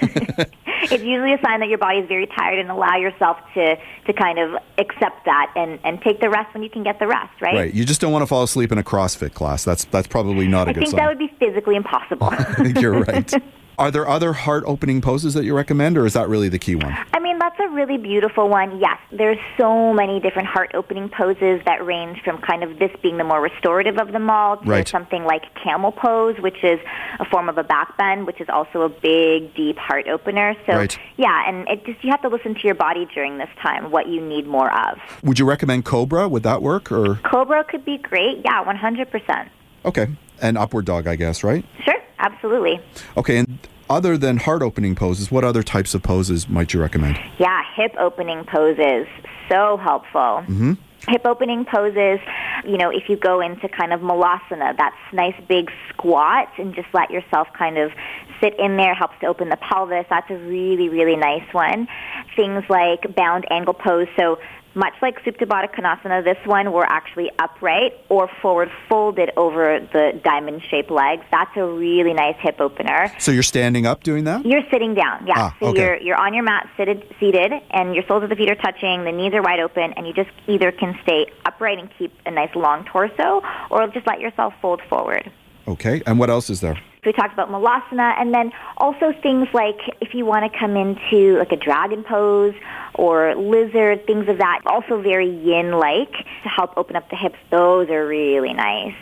[0.92, 3.76] it's usually a sign that your body is very tired and allow yourself to,
[4.06, 7.08] to kind of accept that and, and take the rest when you can get the
[7.08, 7.54] rest, right?
[7.54, 7.74] Right.
[7.74, 9.64] You just don't want to fall asleep in a CrossFit class.
[9.64, 10.98] That's that's probably not a I good I think sign.
[10.98, 12.32] that would be physically impossible.
[12.80, 13.34] You're right.
[13.76, 16.76] Are there other heart opening poses that you recommend, or is that really the key
[16.76, 16.96] one?
[17.12, 18.78] I mean, that's a really beautiful one.
[18.78, 23.16] Yes, there's so many different heart opening poses that range from kind of this being
[23.16, 24.88] the more restorative of them all to Right.
[24.88, 26.78] something like camel pose, which is
[27.18, 30.54] a form of a back bend, which is also a big, deep heart opener.
[30.66, 30.98] So, Right.
[31.16, 34.08] yeah, and it just you have to listen to your body during this time, what
[34.08, 34.98] you need more of.
[35.22, 36.28] Would you recommend Cobra?
[36.28, 36.92] Would that work?
[36.92, 38.42] Or Cobra could be great.
[38.44, 39.48] Yeah, 100%.
[39.84, 40.06] okay,
[40.42, 41.64] and upward dog, I guess, right?
[41.84, 42.80] Sure, absolutely.
[43.16, 43.58] Okay, and
[43.88, 47.18] other than heart opening poses, what other types of poses might you recommend?
[47.38, 49.06] Yeah, hip opening poses,
[49.48, 50.44] so helpful.
[50.46, 50.72] Mm-hmm.
[51.08, 52.18] Hip opening poses,
[52.64, 56.88] you know, if you go into kind of malasana, that's nice big squat and just
[56.94, 57.92] let yourself kind of
[58.40, 60.06] sit in there, helps to open the pelvis.
[60.08, 61.88] That's a really, really nice one.
[62.36, 64.38] Things like bound angle pose, so
[64.74, 70.20] much like Supta Baddha Konasana, this one we're actually upright or forward folded over the
[70.24, 71.22] diamond shaped legs.
[71.30, 73.12] That's a really nice hip opener.
[73.18, 74.44] So you're standing up doing that?
[74.44, 75.34] You're sitting down, yeah.
[75.36, 75.80] Ah, so okay.
[75.80, 79.04] you're you're on your mat, seated, seated, and your soles of the feet are touching.
[79.04, 82.30] The knees are wide open, and you just either can stay upright and keep a
[82.30, 85.30] nice long torso, or just let yourself fold forward.
[85.66, 86.78] Okay, and what else is there?
[87.04, 90.74] So we talked about malasana, and then also things like if you want to come
[90.74, 92.54] into like a dragon pose
[92.94, 94.62] or lizard, things of that.
[94.66, 97.36] Also very yin-like to help open up the hips.
[97.50, 98.94] Those are really nice.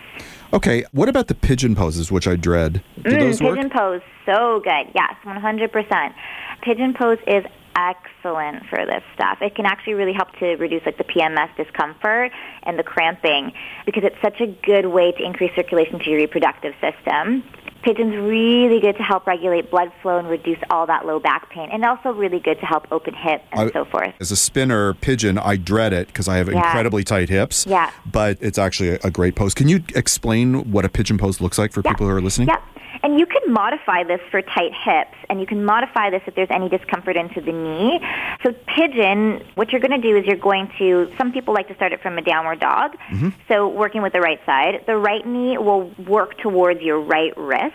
[0.53, 2.83] Okay, what about the pigeon poses, which I dread?
[3.05, 3.55] Do Mm, those work?
[3.57, 4.89] pigeon pose, so good.
[4.95, 6.15] Yes, 100%.
[6.63, 7.45] Pigeon pose is
[7.75, 9.39] excellent for this stuff.
[9.41, 12.33] It can actually really help to reduce like the PMS discomfort
[12.65, 13.53] and the cramping
[13.87, 17.45] because it's such a good way to increase circulation to your reproductive system.
[17.83, 21.69] Pigeon's really good to help regulate blood flow and reduce all that low back pain,
[21.73, 24.13] and also really good to help open hips and I- so forth.
[24.21, 26.65] As a spinner pigeon, I dread it because I have Yeah.
[26.65, 27.67] incredibly tight hips.
[27.69, 27.91] Yeah.
[28.11, 29.53] But it's actually a, a great pose.
[29.55, 31.91] Can you explain what a pigeon pose looks like for Yeah.
[31.93, 32.49] people who are listening?
[32.49, 32.63] Yep.
[33.03, 36.51] And you can modify this for tight hips, and you can modify this if there's
[36.51, 38.01] any discomfort into the knee.
[38.43, 41.75] So pigeon, what you're going to do is you're going to, some people like to
[41.75, 42.97] start it from a downward dog.
[43.11, 43.31] Mm-hmm.
[43.49, 44.85] So working with the right side.
[44.87, 47.75] The right knee will work towards your right wrist.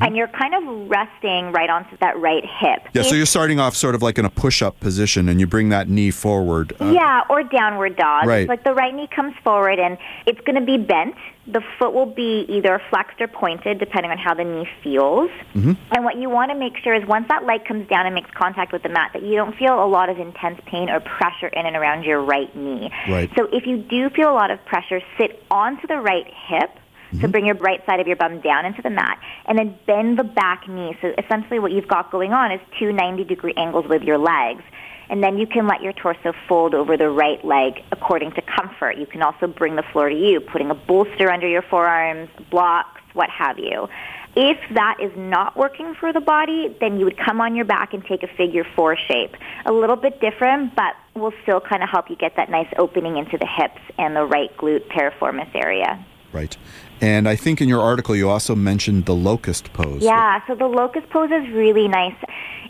[0.00, 2.80] And you're kind of resting right onto that right hip.
[2.80, 2.98] Mm-hmm.
[2.98, 5.46] Yeah, so you're starting off sort of like in a push up position and you
[5.46, 6.72] bring that knee forward.
[6.80, 8.26] Uh, yeah, or downward dog.
[8.26, 8.42] Right.
[8.42, 11.14] It's like the right knee comes forward and it's going to be bent.
[11.46, 15.30] The foot will be either flexed or pointed depending on how the knee feels.
[15.54, 15.72] Mm-hmm.
[15.92, 18.30] And what you want to make sure is once that leg comes down and makes
[18.32, 21.48] contact with the mat that you don't feel a lot of intense pain or pressure
[21.48, 22.90] in and around your right knee.
[23.08, 23.30] Right.
[23.36, 26.70] So if you do feel a lot of pressure, sit onto the right hip.
[27.10, 27.30] So mm-hmm.
[27.30, 30.24] bring your right side of your bum down into the mat and then bend the
[30.24, 30.96] back knee.
[31.02, 34.62] So essentially what you've got going on is two 90 degree angles with your legs.
[35.08, 38.96] And then you can let your torso fold over the right leg according to comfort.
[38.96, 43.00] You can also bring the floor to you, putting a bolster under your forearms, blocks,
[43.12, 43.88] what have you.
[44.36, 47.92] If that is not working for the body, then you would come on your back
[47.92, 49.34] and take a figure four shape.
[49.66, 53.16] A little bit different, but will still kind of help you get that nice opening
[53.16, 56.04] into the hips and the right glute piriformis area.
[56.32, 56.56] Right.
[57.00, 60.02] And I think in your article you also mentioned the locust pose.
[60.02, 62.16] Yeah, so the locust pose is really nice.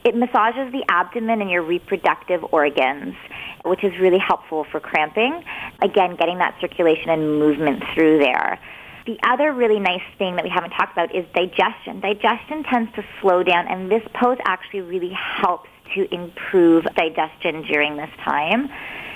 [0.05, 3.17] It massages the abdomen and your reproductive organs,
[3.65, 5.45] which is really helpful for cramping.
[5.83, 8.59] Again, getting that circulation and movement through there.
[9.07, 12.01] The other really nice thing that we haven't talked about is digestion.
[12.01, 17.97] Digestion tends to slow down, and this pose actually really helps to improve digestion during
[17.97, 18.71] this time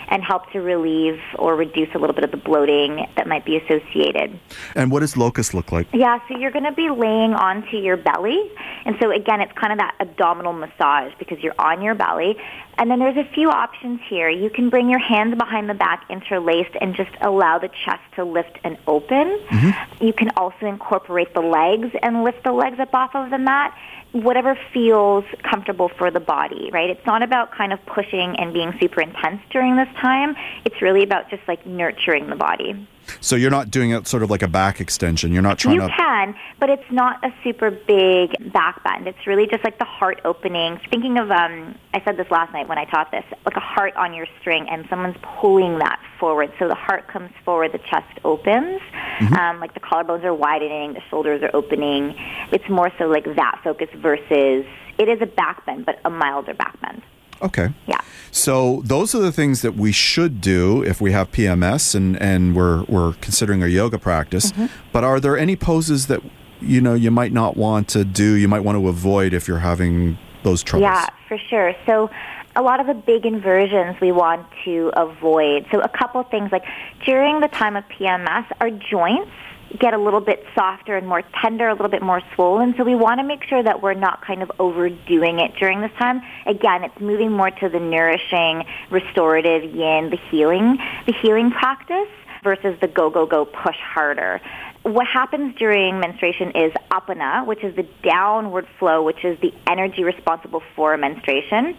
[0.08, 3.56] and help to relieve or reduce a little bit of the bloating that might be
[3.56, 4.38] associated.
[4.74, 5.86] And what does locust look like?
[5.92, 8.50] Yeah, so you're going to be laying onto your belly.
[8.84, 12.36] And so again, it's kind of that abdominal massage because you're on your belly.
[12.76, 14.28] And then there's a few options here.
[14.28, 18.24] You can bring your hands behind the back interlaced and just allow the chest to
[18.24, 19.38] lift and open.
[19.48, 20.04] Mm-hmm.
[20.04, 23.76] You can also incorporate the legs and lift the legs up off of the mat
[24.14, 26.88] whatever feels comfortable for the body, right?
[26.88, 30.36] It's not about kind of pushing and being super intense during this time.
[30.64, 32.88] It's really about just like nurturing the body.
[33.20, 35.32] So you're not doing it sort of like a back extension.
[35.32, 35.86] You're not trying you to.
[35.86, 39.06] You can, but it's not a super big back bend.
[39.06, 40.80] It's really just like the heart opening.
[40.90, 43.94] Thinking of, um, I said this last night when I taught this, like a heart
[43.96, 46.52] on your string, and someone's pulling that forward.
[46.58, 49.34] So the heart comes forward, the chest opens, mm-hmm.
[49.34, 52.14] um, like the collarbones are widening, the shoulders are opening.
[52.52, 54.64] It's more so like that focus versus
[54.98, 57.02] it is a back bend, but a milder back bend.
[57.42, 57.70] Okay.
[57.86, 58.00] Yeah.
[58.30, 62.56] So those are the things that we should do if we have PMS and, and
[62.56, 64.50] we're, we're considering a yoga practice.
[64.50, 64.66] Mm-hmm.
[64.92, 66.20] But are there any poses that
[66.60, 69.60] you know you might not want to do, you might want to avoid if you're
[69.60, 70.90] having those troubles?
[70.90, 71.74] Yeah, for sure.
[71.86, 72.10] So
[72.56, 75.66] a lot of the big inversions we want to avoid.
[75.70, 76.64] So a couple things like
[77.04, 79.30] during the time of PMS, our joints
[79.78, 82.74] get a little bit softer and more tender, a little bit more swollen.
[82.76, 85.92] So we want to make sure that we're not kind of overdoing it during this
[85.98, 86.22] time.
[86.46, 92.08] Again, it's moving more to the nourishing, restorative yin, the healing, the healing practice
[92.42, 94.40] versus the go, go, go, push harder.
[94.84, 100.04] What happens during menstruation is apana, which is the downward flow, which is the energy
[100.04, 101.74] responsible for menstruation.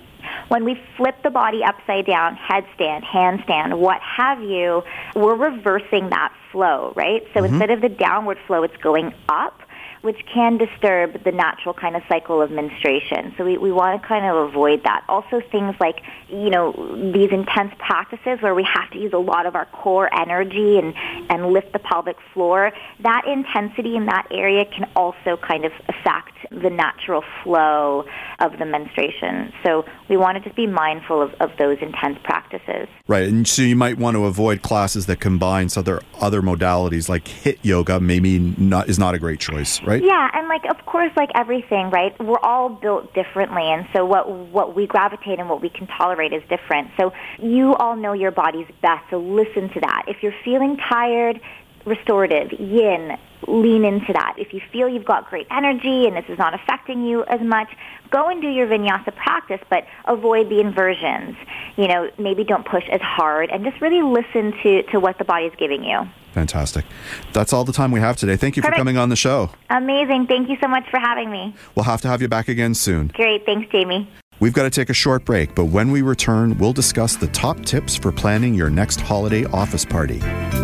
[0.47, 4.84] When we flip the body upside down, headstand, handstand, what have you,
[5.16, 7.22] we're reversing that flow, right?
[7.36, 7.53] So mm-hmm.
[7.53, 9.62] instead of the downward flow, it's going up
[10.06, 13.34] which can disturb the natural kind of cycle of menstruation.
[13.38, 15.03] So we, we want to kind of avoid that.
[15.10, 16.72] Also things like, you know,
[17.12, 20.93] these intense practices where we have to use a lot of our core energy and,
[21.30, 26.34] and lift the pelvic floor, that intensity in that area can also kind of affect
[26.51, 28.06] the natural flow
[28.39, 29.51] of the menstruation.
[29.64, 32.88] So we want to just be mindful of, of those intense practices.
[33.08, 33.28] Right.
[33.28, 37.58] And so you might want to avoid classes that combine other other modalities like HIIT
[37.64, 39.94] yoga maybe not is not a great choice, right?
[40.03, 42.15] Yeah, and like of course like everything, right?
[42.19, 46.33] We're all built differently and so what what we gravitate and what we can tolerate
[46.33, 46.91] is different.
[46.99, 50.03] So you all know your body's best, so listen to that.
[50.07, 51.39] If you're feeling tired,
[51.86, 53.17] restorative, yin,
[53.47, 54.36] lean into that.
[54.38, 57.69] If you feel you've got great energy and this is not affecting you as much,
[58.09, 61.36] go and do your vinyasa practice, but avoid the inversions.
[61.75, 65.25] You know, maybe don't push as hard and just really listen to, to what the
[65.25, 66.01] body is giving you.
[66.33, 66.83] Fantastic.
[67.31, 68.36] That's all the time we have today.
[68.36, 68.75] Thank you Perfect.
[68.75, 69.51] for coming on the show.
[69.69, 70.27] Amazing.
[70.27, 71.55] Thank you so much for having me.
[71.75, 73.07] We'll have to have you back again soon.
[73.07, 73.45] Great.
[73.45, 74.09] Thanks, Jamie.
[74.41, 77.63] We've got to take a short break, but when we return, we'll discuss the top
[77.63, 80.21] tips for planning your next holiday office party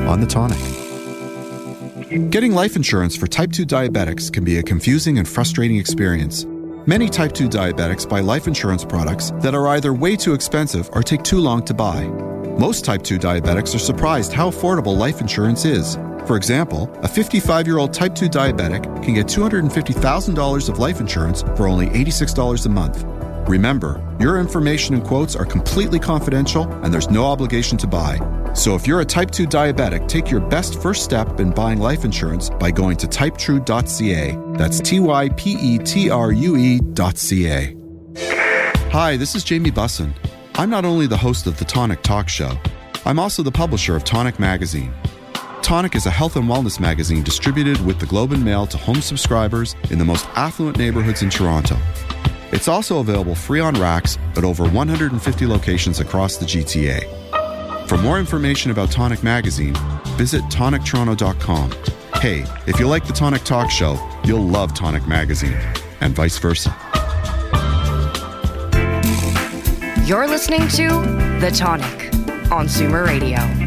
[0.07, 0.90] on the tonic.
[2.11, 6.45] Getting life insurance for type 2 diabetics can be a confusing and frustrating experience.
[6.85, 11.03] Many type 2 diabetics buy life insurance products that are either way too expensive or
[11.03, 12.07] take too long to buy.
[12.59, 15.95] Most type 2 diabetics are surprised how affordable life insurance is.
[16.25, 21.43] For example, a 55 year old type 2 diabetic can get $250,000 of life insurance
[21.55, 23.05] for only $86 a month.
[23.51, 28.17] Remember, your information and quotes are completely confidential and there's no obligation to buy.
[28.53, 32.05] So if you're a type 2 diabetic, take your best first step in buying life
[32.05, 34.37] insurance by going to typetrue.ca.
[34.53, 37.75] That's T Y P E T R U E.ca.
[38.89, 40.13] Hi, this is Jamie Bussin.
[40.55, 42.57] I'm not only the host of the Tonic Talk Show,
[43.05, 44.93] I'm also the publisher of Tonic Magazine.
[45.61, 49.01] Tonic is a health and wellness magazine distributed with the Globe and Mail to home
[49.01, 51.75] subscribers in the most affluent neighborhoods in Toronto.
[52.51, 57.87] It's also available free on racks at over 150 locations across the GTA.
[57.87, 59.75] For more information about Tonic Magazine,
[60.15, 61.71] visit tonictoronto.com.
[62.21, 65.57] Hey, if you like the Tonic Talk Show, you'll love Tonic Magazine,
[66.01, 66.75] and vice versa.
[70.05, 70.87] You're listening to
[71.39, 72.13] The Tonic
[72.51, 73.60] on Zoomer Radio.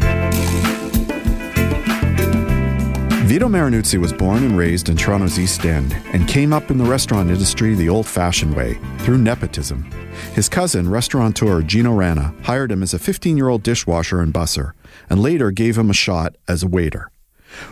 [3.35, 6.85] Vito Marinuzzi was born and raised in Toronto's East End and came up in the
[6.85, 9.83] restaurant industry the old fashioned way, through nepotism.
[10.33, 14.71] His cousin, restaurateur Gino Rana, hired him as a 15 year old dishwasher and busser,
[15.09, 17.11] and later gave him a shot as a waiter.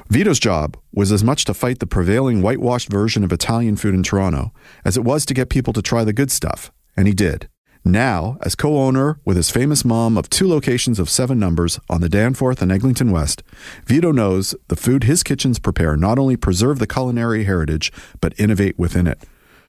[0.09, 4.03] Vito's job was as much to fight the prevailing whitewashed version of Italian food in
[4.03, 4.51] Toronto
[4.83, 7.47] as it was to get people to try the good stuff, and he did.
[7.85, 11.99] Now, as co owner with his famous mom of two locations of seven numbers on
[11.99, 13.43] the Danforth and Eglinton West,
[13.85, 18.79] Vito knows the food his kitchens prepare not only preserve the culinary heritage, but innovate
[18.79, 19.23] within it.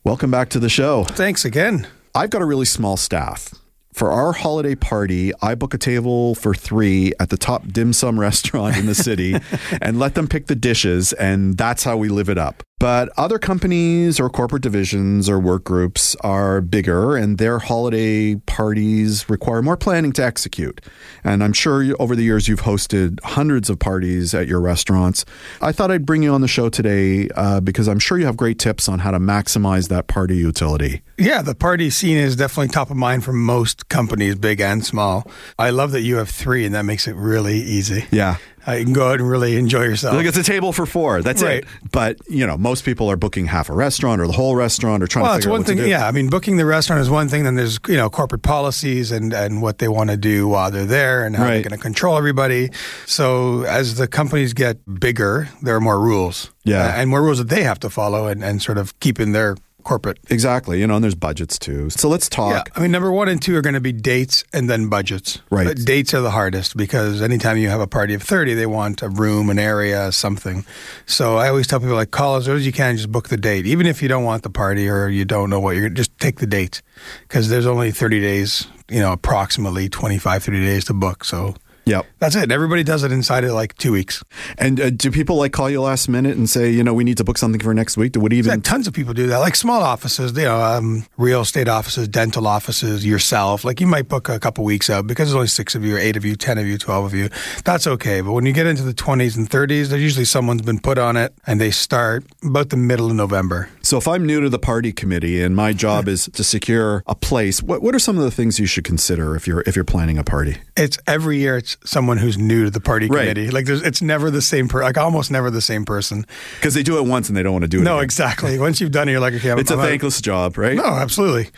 [0.04, 1.02] Welcome back to the show.
[1.04, 1.88] Thanks again.
[2.14, 3.52] I've got a really small staff.
[3.92, 8.18] For our holiday party, I book a table for three at the top dim sum
[8.20, 9.36] restaurant in the city
[9.82, 12.62] and let them pick the dishes, and that's how we live it up.
[12.80, 19.30] But other companies or corporate divisions or work groups are bigger and their holiday parties
[19.30, 20.80] require more planning to execute.
[21.22, 25.24] And I'm sure you, over the years you've hosted hundreds of parties at your restaurants.
[25.62, 28.36] I thought I'd bring you on the show today uh, because I'm sure you have
[28.36, 31.00] great tips on how to maximize that party utility.
[31.16, 35.30] Yeah, the party scene is definitely top of mind for most companies, big and small.
[35.58, 38.06] I love that you have three, and that makes it really easy.
[38.10, 38.36] Yeah.
[38.66, 40.14] Uh, you can go out and really enjoy yourself.
[40.14, 41.20] Like it's a table for four.
[41.22, 41.58] That's Right.
[41.58, 41.66] it.
[41.92, 45.06] But you know, most people are booking half a restaurant or the whole restaurant or
[45.06, 45.76] trying well, to it's figure out one what thing.
[45.78, 45.88] to do.
[45.90, 47.44] Yeah, I mean, booking the restaurant is one thing.
[47.44, 50.86] Then there's you know corporate policies and and what they want to do while they're
[50.86, 52.70] there and how they're going to control everybody.
[53.06, 56.50] So as the companies get bigger, there are more rules.
[56.64, 56.84] Yeah.
[56.86, 59.32] Uh, and more rules that they have to follow and, and sort of keep in
[59.32, 60.18] their corporate.
[60.30, 60.80] Exactly.
[60.80, 61.90] You know, and there's budgets too.
[61.90, 62.68] So let's talk.
[62.68, 65.40] Yeah, I mean, number one and two are going to be dates and then budgets.
[65.50, 65.66] Right.
[65.66, 69.02] But dates are the hardest because anytime you have a party of 30, they want
[69.02, 70.64] a room, an area, something.
[71.06, 73.36] So I always tell people, like, call as early as you can, just book the
[73.36, 73.66] date.
[73.66, 76.40] Even if you don't want the party or you don't know what you're just take
[76.40, 76.82] the date
[77.28, 81.24] because there's only 30 days, you know, approximately 25, 30 days to book.
[81.24, 81.54] So
[81.86, 82.06] Yep.
[82.18, 82.50] that's it.
[82.50, 84.22] Everybody does it inside of like two weeks.
[84.58, 87.18] And uh, do people like call you last minute and say, you know, we need
[87.18, 88.12] to book something for next week?
[88.12, 89.38] Do Yeah, even tons of people do that.
[89.38, 93.64] Like small offices, you know, um, real estate offices, dental offices, yourself.
[93.64, 95.98] Like you might book a couple weeks out because there's only six of you, or
[95.98, 97.28] eight of you, ten of you, twelve of you.
[97.64, 98.20] That's okay.
[98.20, 101.16] But when you get into the twenties and thirties, there's usually someone's been put on
[101.16, 103.68] it, and they start about the middle of November.
[103.84, 107.14] So if I'm new to the party committee and my job is to secure a
[107.14, 109.84] place, what what are some of the things you should consider if you're if you're
[109.84, 110.56] planning a party?
[110.76, 111.58] It's every year.
[111.58, 113.20] It's someone who's new to the party Right.
[113.28, 113.50] committee.
[113.50, 116.24] Like there's, it's never the same per, like almost never the same person.
[116.56, 117.84] Because they do it once and they don't want to do it.
[117.84, 118.04] No, again.
[118.04, 118.58] exactly.
[118.58, 119.84] Once you've done it, you're like, okay, I'm, It's a I'm out.
[119.86, 120.76] thankless job, right?
[120.76, 121.50] No, absolutely.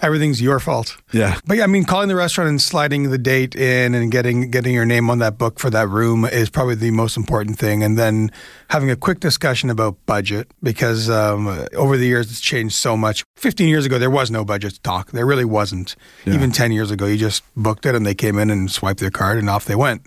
[0.00, 0.96] Everything's your fault.
[1.12, 1.38] Yeah.
[1.46, 4.74] But yeah, I mean, calling the restaurant and sliding the date in and getting getting
[4.74, 7.82] your name on that book for that room is probably the most important thing.
[7.82, 8.30] And then
[8.70, 13.24] having a quick discussion about budget because um, over the years it's changed so much.
[13.36, 15.10] Fifteen years ago, there was no budget talk.
[15.10, 15.96] There really wasn't.
[16.26, 19.10] Even ten years ago, you just booked it and they came in and swiped their
[19.10, 20.06] card and off they went.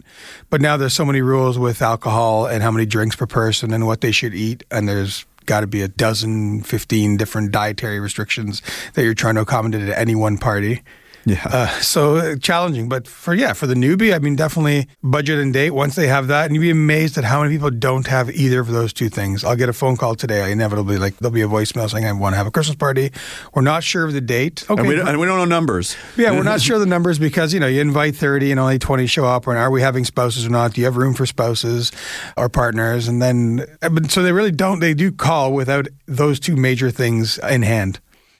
[0.50, 3.86] But now there's so many rules with alcohol and how many drinks per person and
[3.86, 8.62] what they should eat, and there's got to be a dozen, 15 different dietary restrictions
[8.94, 10.84] that you're trying to accommodate at any one party.
[11.26, 11.42] Yeah.
[11.46, 15.54] Uh, so uh, challenging, but for yeah, for the newbie, I mean, definitely budget and
[15.54, 15.72] date.
[15.72, 18.60] Once they have that, and you'd be amazed at how many people don't have either
[18.60, 19.44] of those two things.
[19.44, 20.42] I'll get a phone call today.
[20.42, 23.12] I inevitably like there'll be a voicemail saying I want to have a Christmas party.
[23.54, 24.66] We're not sure of the date.
[24.70, 25.96] Okay, and, we don't, and we don't know numbers.
[26.18, 28.80] yeah, we're not sure of the numbers because you know you invite thirty and only
[28.80, 29.46] twenty show up.
[29.48, 30.74] And are we having spouses or not?
[30.74, 31.92] Do you have room for spouses
[32.36, 33.08] or partners?
[33.08, 34.80] And then, uh, but so they really don't.
[34.80, 38.00] They do call without those two major things in hand.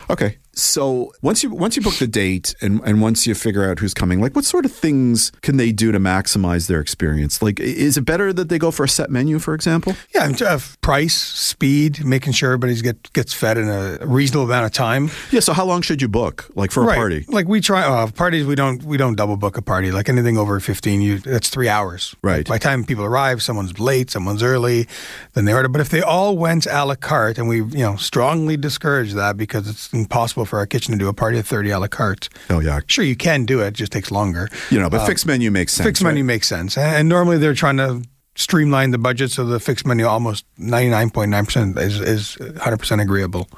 [0.10, 0.38] Okay.
[0.54, 3.94] So once you once you book the date and, and once you figure out who's
[3.94, 7.42] coming, like what sort of things can they do to maximize their experience?
[7.42, 9.96] Like, is it better that they go for a set menu, for example?
[10.14, 14.74] Yeah, uh, price, speed, making sure everybody get, gets fed in a reasonable amount of
[14.74, 15.10] time.
[15.32, 15.40] Yeah.
[15.40, 16.96] So how long should you book, like for a right.
[16.96, 17.26] party?
[17.30, 19.92] Like we try uh, parties, we don't we don't double book a party.
[19.92, 22.14] Like anything over fifteen, you that's three hours.
[22.22, 22.46] Right.
[22.46, 24.88] By the time people arrive, someone's late, someone's early,
[25.34, 25.70] then they order.
[25.70, 29.38] But if they all went a la carte, and we you know strongly discourage that
[29.38, 32.30] because it's impossible for our kitchen to do a party of thirty a la carte.
[32.50, 32.80] Oh yeah.
[32.88, 34.50] Sure, you can do it; it just takes longer.
[34.70, 35.86] You know, but fixed menu makes sense.
[35.86, 36.12] Uh, Fixed right?
[36.12, 38.04] menu makes sense, and, normally they're trying to
[38.36, 42.38] streamline the budget so the fixed menu almost ninety nine point nine percent is is
[42.58, 43.50] hundred percent agreeable,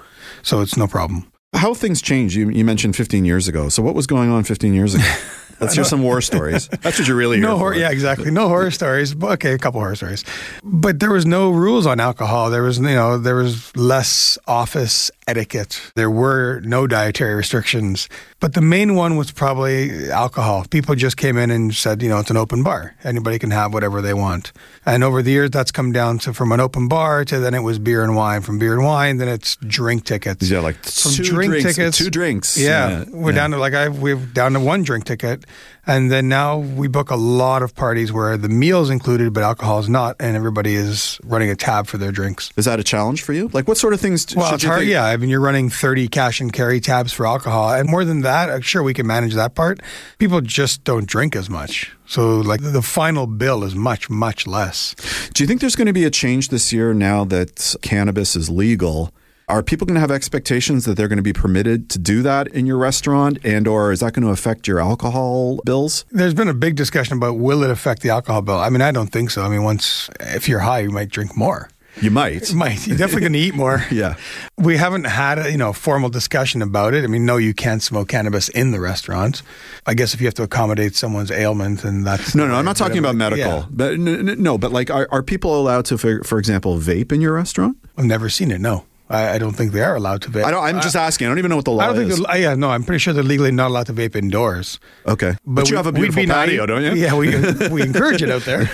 [0.42, 1.32] so it's no problem.
[1.56, 2.36] How things change.
[2.36, 3.70] You, you mentioned 15 years ago.
[3.70, 5.04] So what was going on 15 years ago?
[5.60, 6.68] Let's hear some war stories.
[6.82, 8.32] That's what you're really here No horror, yeah, exactly.
[8.32, 9.16] No horror stories.
[9.16, 10.24] Okay, a couple horror stories,
[10.64, 12.50] but there was no rules on alcohol.
[12.50, 15.80] There was, you know, there was less office etiquette.
[15.96, 18.10] There were no dietary restrictions,
[18.44, 20.66] but the main one was probably alcohol.
[20.70, 22.94] People just came in and said, you know, it's an open bar.
[23.02, 24.52] Anybody can have whatever they want.
[24.86, 27.62] And over the years, that's come down to from an open bar to then it
[27.62, 28.42] was beer and wine.
[28.42, 30.50] From beer and wine, then it's drink tickets.
[30.50, 32.58] Yeah, like From two drink drinks, tickets, two drinks.
[32.58, 33.36] Yeah, Yeah, we're yeah.
[33.38, 35.46] down to like I we're down to one drink ticket,
[35.86, 39.80] and then now we book a lot of parties where the meal's included but alcohol
[39.80, 42.52] is not, and everybody is running a tab for their drinks.
[42.56, 43.50] Is that a challenge for you?
[43.54, 44.80] Like, what sort of things Well, should it's you hard.
[44.82, 44.92] think?
[44.92, 48.22] Yeah, I mean, you're running 30 cash and carry tabs for alcohol, and more than
[48.22, 49.82] that, uh, sure we can manage that part.
[50.20, 54.96] People just don't drink as much, so like the final bill is much much less.
[55.34, 58.50] Do you think there's going to be a change this year now that cannabis is
[58.50, 59.12] legal?
[59.54, 62.48] Are people going to have expectations that they're going to be permitted to do that
[62.48, 66.06] in your restaurant, and or is that going to affect your alcohol bills?
[66.10, 68.58] There's been a big discussion about will it affect the alcohol bill.
[68.58, 69.44] I mean, I don't think so.
[69.44, 71.70] I mean, once if you're high, you might drink more.
[72.02, 72.50] You might.
[72.50, 72.88] You Might.
[72.88, 73.86] You're definitely going to eat more.
[73.92, 74.16] Yeah.
[74.58, 77.04] We haven't had a you know formal discussion about it.
[77.04, 79.44] I mean, no, you can't smoke cannabis in the restaurant.
[79.86, 82.76] I guess if you have to accommodate someone's ailment, and that's No, no, I'm not
[82.78, 83.46] talking about medical.
[83.46, 83.66] Yeah.
[83.70, 87.12] But n- n- no, but like, are, are people allowed to, for, for example, vape
[87.12, 87.78] in your restaurant?
[87.96, 88.60] I've never seen it.
[88.60, 90.44] No, I, I don't think they are allowed to vape.
[90.44, 90.64] I don't.
[90.64, 91.28] I'm just asking.
[91.28, 92.12] I don't even know what the law I don't think.
[92.12, 92.20] is.
[92.22, 94.80] they're- Yeah, no, I'm pretty sure they're legally not allowed to vape indoors.
[95.06, 97.02] okay, but, you we- have a we'd beautiful be patio, naive- don't you?
[97.04, 98.70] Yeah, we, we encourage it out there.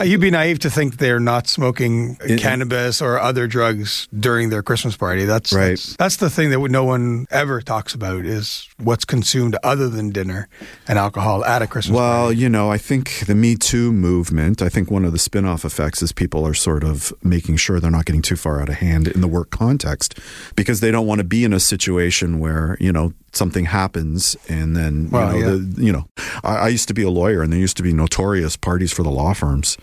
[0.00, 4.62] Uh, you'd be naive to think they're not smoking cannabis or other drugs during their
[4.62, 5.24] Christmas party.
[5.24, 5.70] That's Right.
[5.70, 10.10] That's, that's the thing that no one ever talks about is what's consumed other than
[10.10, 10.48] dinner
[10.88, 12.10] and alcohol at a Christmas party.
[12.24, 15.44] Well, you know, I think the Me Too movement, I think one of the spin
[15.44, 18.68] off effects is people are sort of making sure they're not getting too far out
[18.68, 19.50] of hand in the work
[19.80, 20.18] context
[20.56, 24.76] because they don't want to be in a situation where, you know, something happens and
[24.76, 25.46] then, you Well, know, yeah.
[25.50, 26.08] the, you know
[26.42, 29.02] I, I used to be a lawyer and there used to be notorious parties for
[29.02, 29.76] the law firms,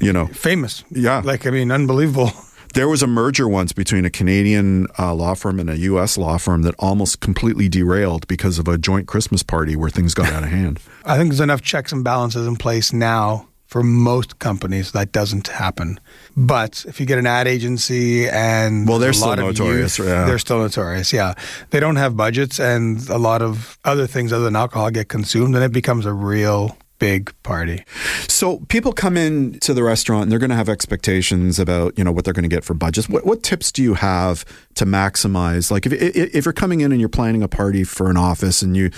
[0.00, 0.26] you know.
[0.28, 0.84] Famous.
[0.90, 1.22] Yeah.
[1.24, 2.30] Like, I mean, unbelievable.
[2.74, 6.18] There was a merger once between a Canadian uh, law firm and a U.S.
[6.18, 10.30] law firm that almost completely derailed because of a joint Christmas party where things got
[10.30, 10.78] out of hand.
[11.06, 15.48] I think there's enough checks and balances in place now for most companies that doesn't
[15.48, 15.98] happen.
[16.36, 20.24] But if you get an ad agency and Well, they're still notorious, youth, yeah.
[20.24, 21.12] they're still notorious.
[21.12, 21.34] Yeah,
[21.70, 25.54] they don't have budgets, and a lot of other things other than alcohol get consumed,
[25.54, 27.84] and it becomes a real big party.
[28.28, 32.04] So people come in to the restaurant and they're going to have expectations about you
[32.04, 33.08] know what they're going to get for budgets.
[33.08, 34.44] What, what tips do you have
[34.76, 35.70] to maximize?
[35.70, 38.76] Like if if you're coming in and you're planning a party for an office and
[38.76, 38.90] you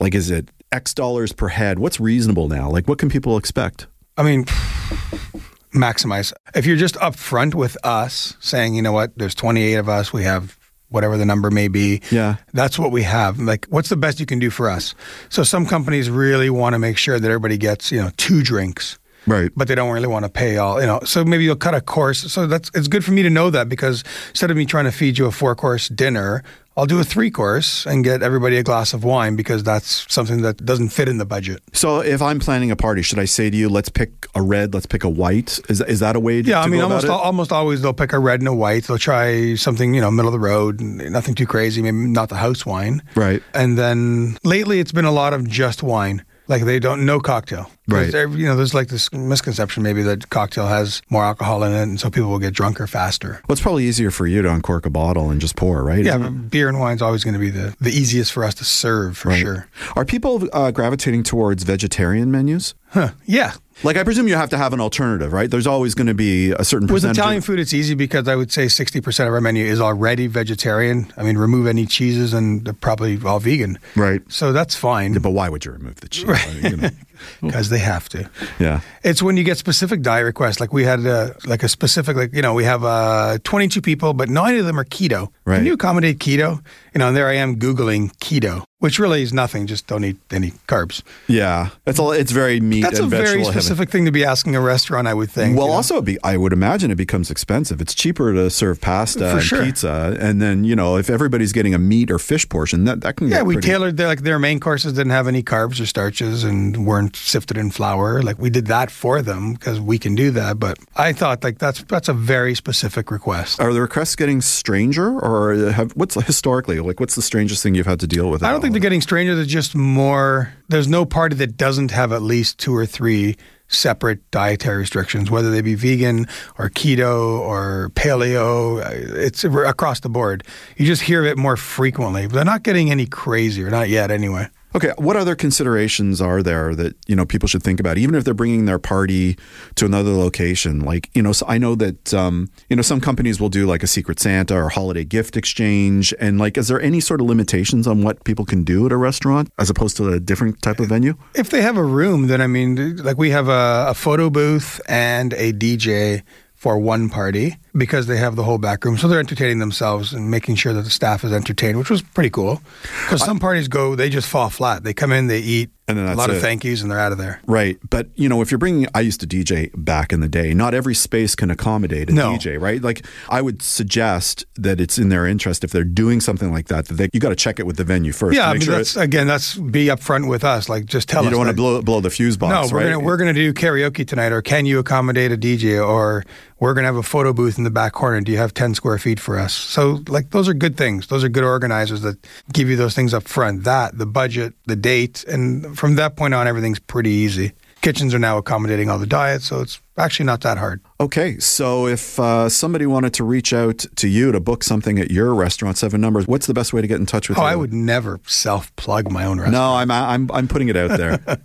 [0.00, 1.78] like is it X dollars per head?
[1.78, 2.68] What's reasonable now?
[2.70, 3.86] Like what can people expect?
[4.18, 4.44] I mean,
[5.72, 6.32] maximize.
[6.54, 10.24] If you're just upfront with us saying, you know what, there's 28 of us, we
[10.24, 10.58] have
[10.90, 12.02] whatever the number may be.
[12.10, 12.36] Yeah.
[12.52, 13.38] That's what we have.
[13.38, 14.94] Like, what's the best you can do for us?
[15.28, 18.98] So some companies really want to make sure that everybody gets, you know, two drinks.
[19.26, 19.50] Right.
[19.54, 21.00] But they don't really want to pay all, you know.
[21.04, 22.32] So maybe you'll cut a course.
[22.32, 24.92] So that's it's good for me to know that because instead of me trying to
[24.92, 26.42] feed you a four course dinner,
[26.78, 30.42] I'll do a three course and get everybody a glass of wine because that's something
[30.42, 31.60] that doesn't fit in the budget.
[31.72, 34.74] So if I'm planning a party, should I say to you, let's pick a red,
[34.74, 35.58] let's pick a white?
[35.68, 36.40] Is is that a way?
[36.40, 38.84] To, Yeah, I mean, almost al- almost always they'll pick a red and a white.
[38.84, 42.36] They'll try something, you know, middle of the road, nothing too crazy, maybe not the
[42.36, 43.02] house wine.
[43.16, 43.42] Right.
[43.54, 46.24] And then lately, it's been a lot of just wine.
[46.48, 47.70] Like they don't no cocktail.
[47.86, 48.10] Right.
[48.12, 51.82] there- You know, there's like this misconception maybe that cocktail has more alcohol in it,
[51.82, 53.40] and so people will get drunker faster.
[53.46, 56.04] Well, it's probably easier for you to uncork a bottle and just pour, right?
[56.04, 59.16] Yeah, beer and wine's always going to be the, the easiest for us to serve
[59.16, 59.40] for Right.
[59.40, 59.68] sure.
[59.96, 62.74] Are people uh, gravitating towards vegetarian menus?
[62.90, 63.10] Huh.
[63.26, 63.52] Yeah.
[63.84, 65.48] Like, I presume you have to have an alternative, right?
[65.50, 67.18] There's always going to be a certain With percentage.
[67.18, 70.26] of- Italian food, it's easy because I would say 60% of our menu is already
[70.26, 71.12] vegetarian.
[71.16, 73.78] I mean, remove any cheeses and they're probably all vegan.
[73.94, 74.20] Right.
[74.28, 76.24] So that's fine Yeah, but why would you remove the cheese?
[76.64, 76.88] You know.
[77.40, 78.28] because they have to.
[78.58, 78.80] Yeah.
[79.02, 80.60] It's when you get specific diet requests.
[80.60, 84.12] Like we had uh, like a specific, like, you know, we have uh, 22 people,
[84.14, 85.30] but nine of them are keto.
[85.44, 85.56] Right.
[85.58, 86.62] Can you accommodate keto?
[86.94, 89.66] You know, and there I am Googling keto, which really is nothing.
[89.66, 91.02] Just don't eat any carbs.
[91.28, 91.70] Yeah.
[91.86, 92.10] It's all.
[92.12, 93.44] It's very meat That's a very heavy.
[93.52, 95.56] specific thing to be asking a restaurant, I would think.
[95.56, 95.76] Well, you know?
[95.76, 97.80] also, be, I would imagine it becomes expensive.
[97.80, 99.64] It's cheaper to serve pasta For and sure.
[99.64, 103.16] pizza, and then you know if everybody's getting a meat or fish portion, that that
[103.16, 105.86] can Yeah, we pretty- tailored their like their main courses didn't have any carbs or
[105.86, 108.22] starches and weren't sifted in flour.
[108.22, 110.58] Like we did that for them because we can do that.
[110.58, 113.60] But I thought like that's that's a very specific request.
[113.60, 117.86] Are the requests getting stranger, or have what's historically like what's the strangest thing you've
[117.86, 118.42] had to deal with?
[118.42, 119.34] I don't think they're getting stranger.
[119.34, 120.52] They're just more.
[120.68, 123.36] There's no party that doesn't have at least two or three
[123.68, 126.26] separate dietary restrictions, whether they be vegan
[126.58, 128.82] or keto or paleo.
[128.90, 130.44] It's across the board.
[130.76, 132.26] You just hear of it more frequently.
[132.26, 134.48] But they're not getting any crazier, not yet, anyway.
[134.74, 138.24] Okay, what other considerations are there that you know people should think about, even if
[138.24, 139.38] they're bringing their party
[139.76, 140.80] to another location?
[140.80, 143.82] Like you know, so I know that um, you know some companies will do like
[143.82, 147.86] a Secret Santa or holiday gift exchange, and like, is there any sort of limitations
[147.86, 150.88] on what people can do at a restaurant as opposed to a different type of
[150.88, 151.14] venue?
[151.34, 154.80] If they have a room, then I mean, like we have a, a photo booth
[154.86, 156.22] and a DJ
[156.54, 158.98] for one party because they have the whole back room.
[158.98, 162.30] So they're entertaining themselves and making sure that the staff is entertained, which was pretty
[162.30, 162.60] cool.
[163.04, 164.82] Because some parties go, they just fall flat.
[164.84, 166.36] They come in, they eat, And then a lot it.
[166.36, 167.40] of thank yous, and they're out of there.
[167.46, 170.52] Right, but you know, if you're bringing, I used to DJ back in the day.
[170.52, 172.32] Not every space can accommodate a No.
[172.32, 172.82] DJ, right?
[172.82, 176.86] Like, I would suggest that it's in their interest if they're doing something like that
[176.88, 178.36] that they, you got to check it with the venue first.
[178.36, 180.68] Yeah, to I mean, sure that's again, that's be upfront with us.
[180.68, 181.30] Like, just tell you us.
[181.32, 182.70] You don't want to blow blow the fuse box.
[182.70, 183.02] No, we're right?
[183.02, 186.24] we're gonna do karaoke tonight, or can you accommodate a DJ, or
[186.60, 188.20] we're gonna have a photo booth in the back corner.
[188.20, 189.54] Do you have ten square feet for us?
[189.54, 191.06] So, like, those are good things.
[191.06, 192.16] Those are good organizers that
[192.52, 193.64] give you those things up front.
[193.64, 197.52] That the budget, the date, and from that point on, everything's pretty easy.
[197.80, 200.80] Kitchens are now accommodating all the diets, so it's actually not that hard.
[201.00, 205.10] Okay, so if uh, somebody wanted to reach out to you to book something at
[205.10, 207.44] your restaurant, Seven Numbers, what's the best way to get in touch with you?
[207.44, 207.52] Oh, you?
[207.52, 209.52] I would never self plug my own restaurant.
[209.52, 211.18] No, I'm I'm I'm putting it out there.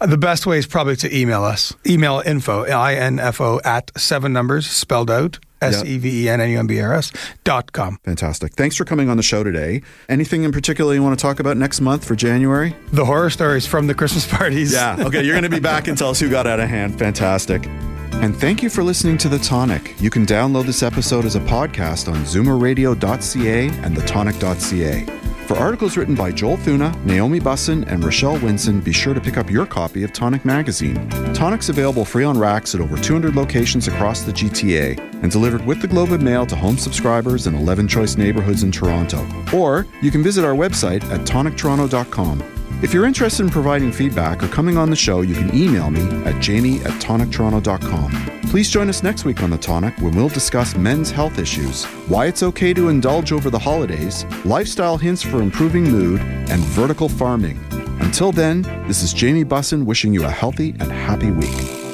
[0.00, 1.72] The best way is probably to email us.
[1.86, 5.38] Email info, I-N-F-O, at seven numbers, spelled out,
[5.72, 7.12] E S-E-V-E-N-N-U-M-B-R-S
[7.44, 7.98] dot com.
[8.04, 8.54] Fantastic.
[8.54, 9.82] Thanks for coming on the show today.
[10.08, 12.76] Anything in particular you want to talk about next month for January?
[12.92, 14.72] The horror stories from the Christmas parties.
[14.72, 14.96] Yeah.
[14.98, 16.98] Okay, you're going to be back and tell us who got out of hand.
[16.98, 17.66] Fantastic.
[18.14, 20.00] And thank you for listening to The Tonic.
[20.00, 25.33] You can download this episode as a podcast on zoomerradio.ca and thetonic.ca.
[25.46, 29.36] For articles written by Joel Thuna, Naomi Bussin, and Rochelle Winsor, be sure to pick
[29.36, 31.06] up your copy of Tonic Magazine.
[31.34, 35.82] Tonic's available free on racks at over 200 locations across the GTA and delivered with
[35.82, 39.26] the Globe and Mail to home subscribers in 11 choice neighborhoods in Toronto.
[39.54, 42.63] Or you can visit our website at tonictoronto.com.
[42.82, 46.02] If you're interested in providing feedback or coming on the show, you can email me
[46.24, 48.40] at jamie at tonictoronto.com.
[48.50, 52.26] Please join us next week on The Tonic when we'll discuss men's health issues, why
[52.26, 57.58] it's okay to indulge over the holidays, lifestyle hints for improving mood, and vertical farming.
[58.00, 61.93] Until then, this is Jamie Bussin wishing you a healthy and happy week.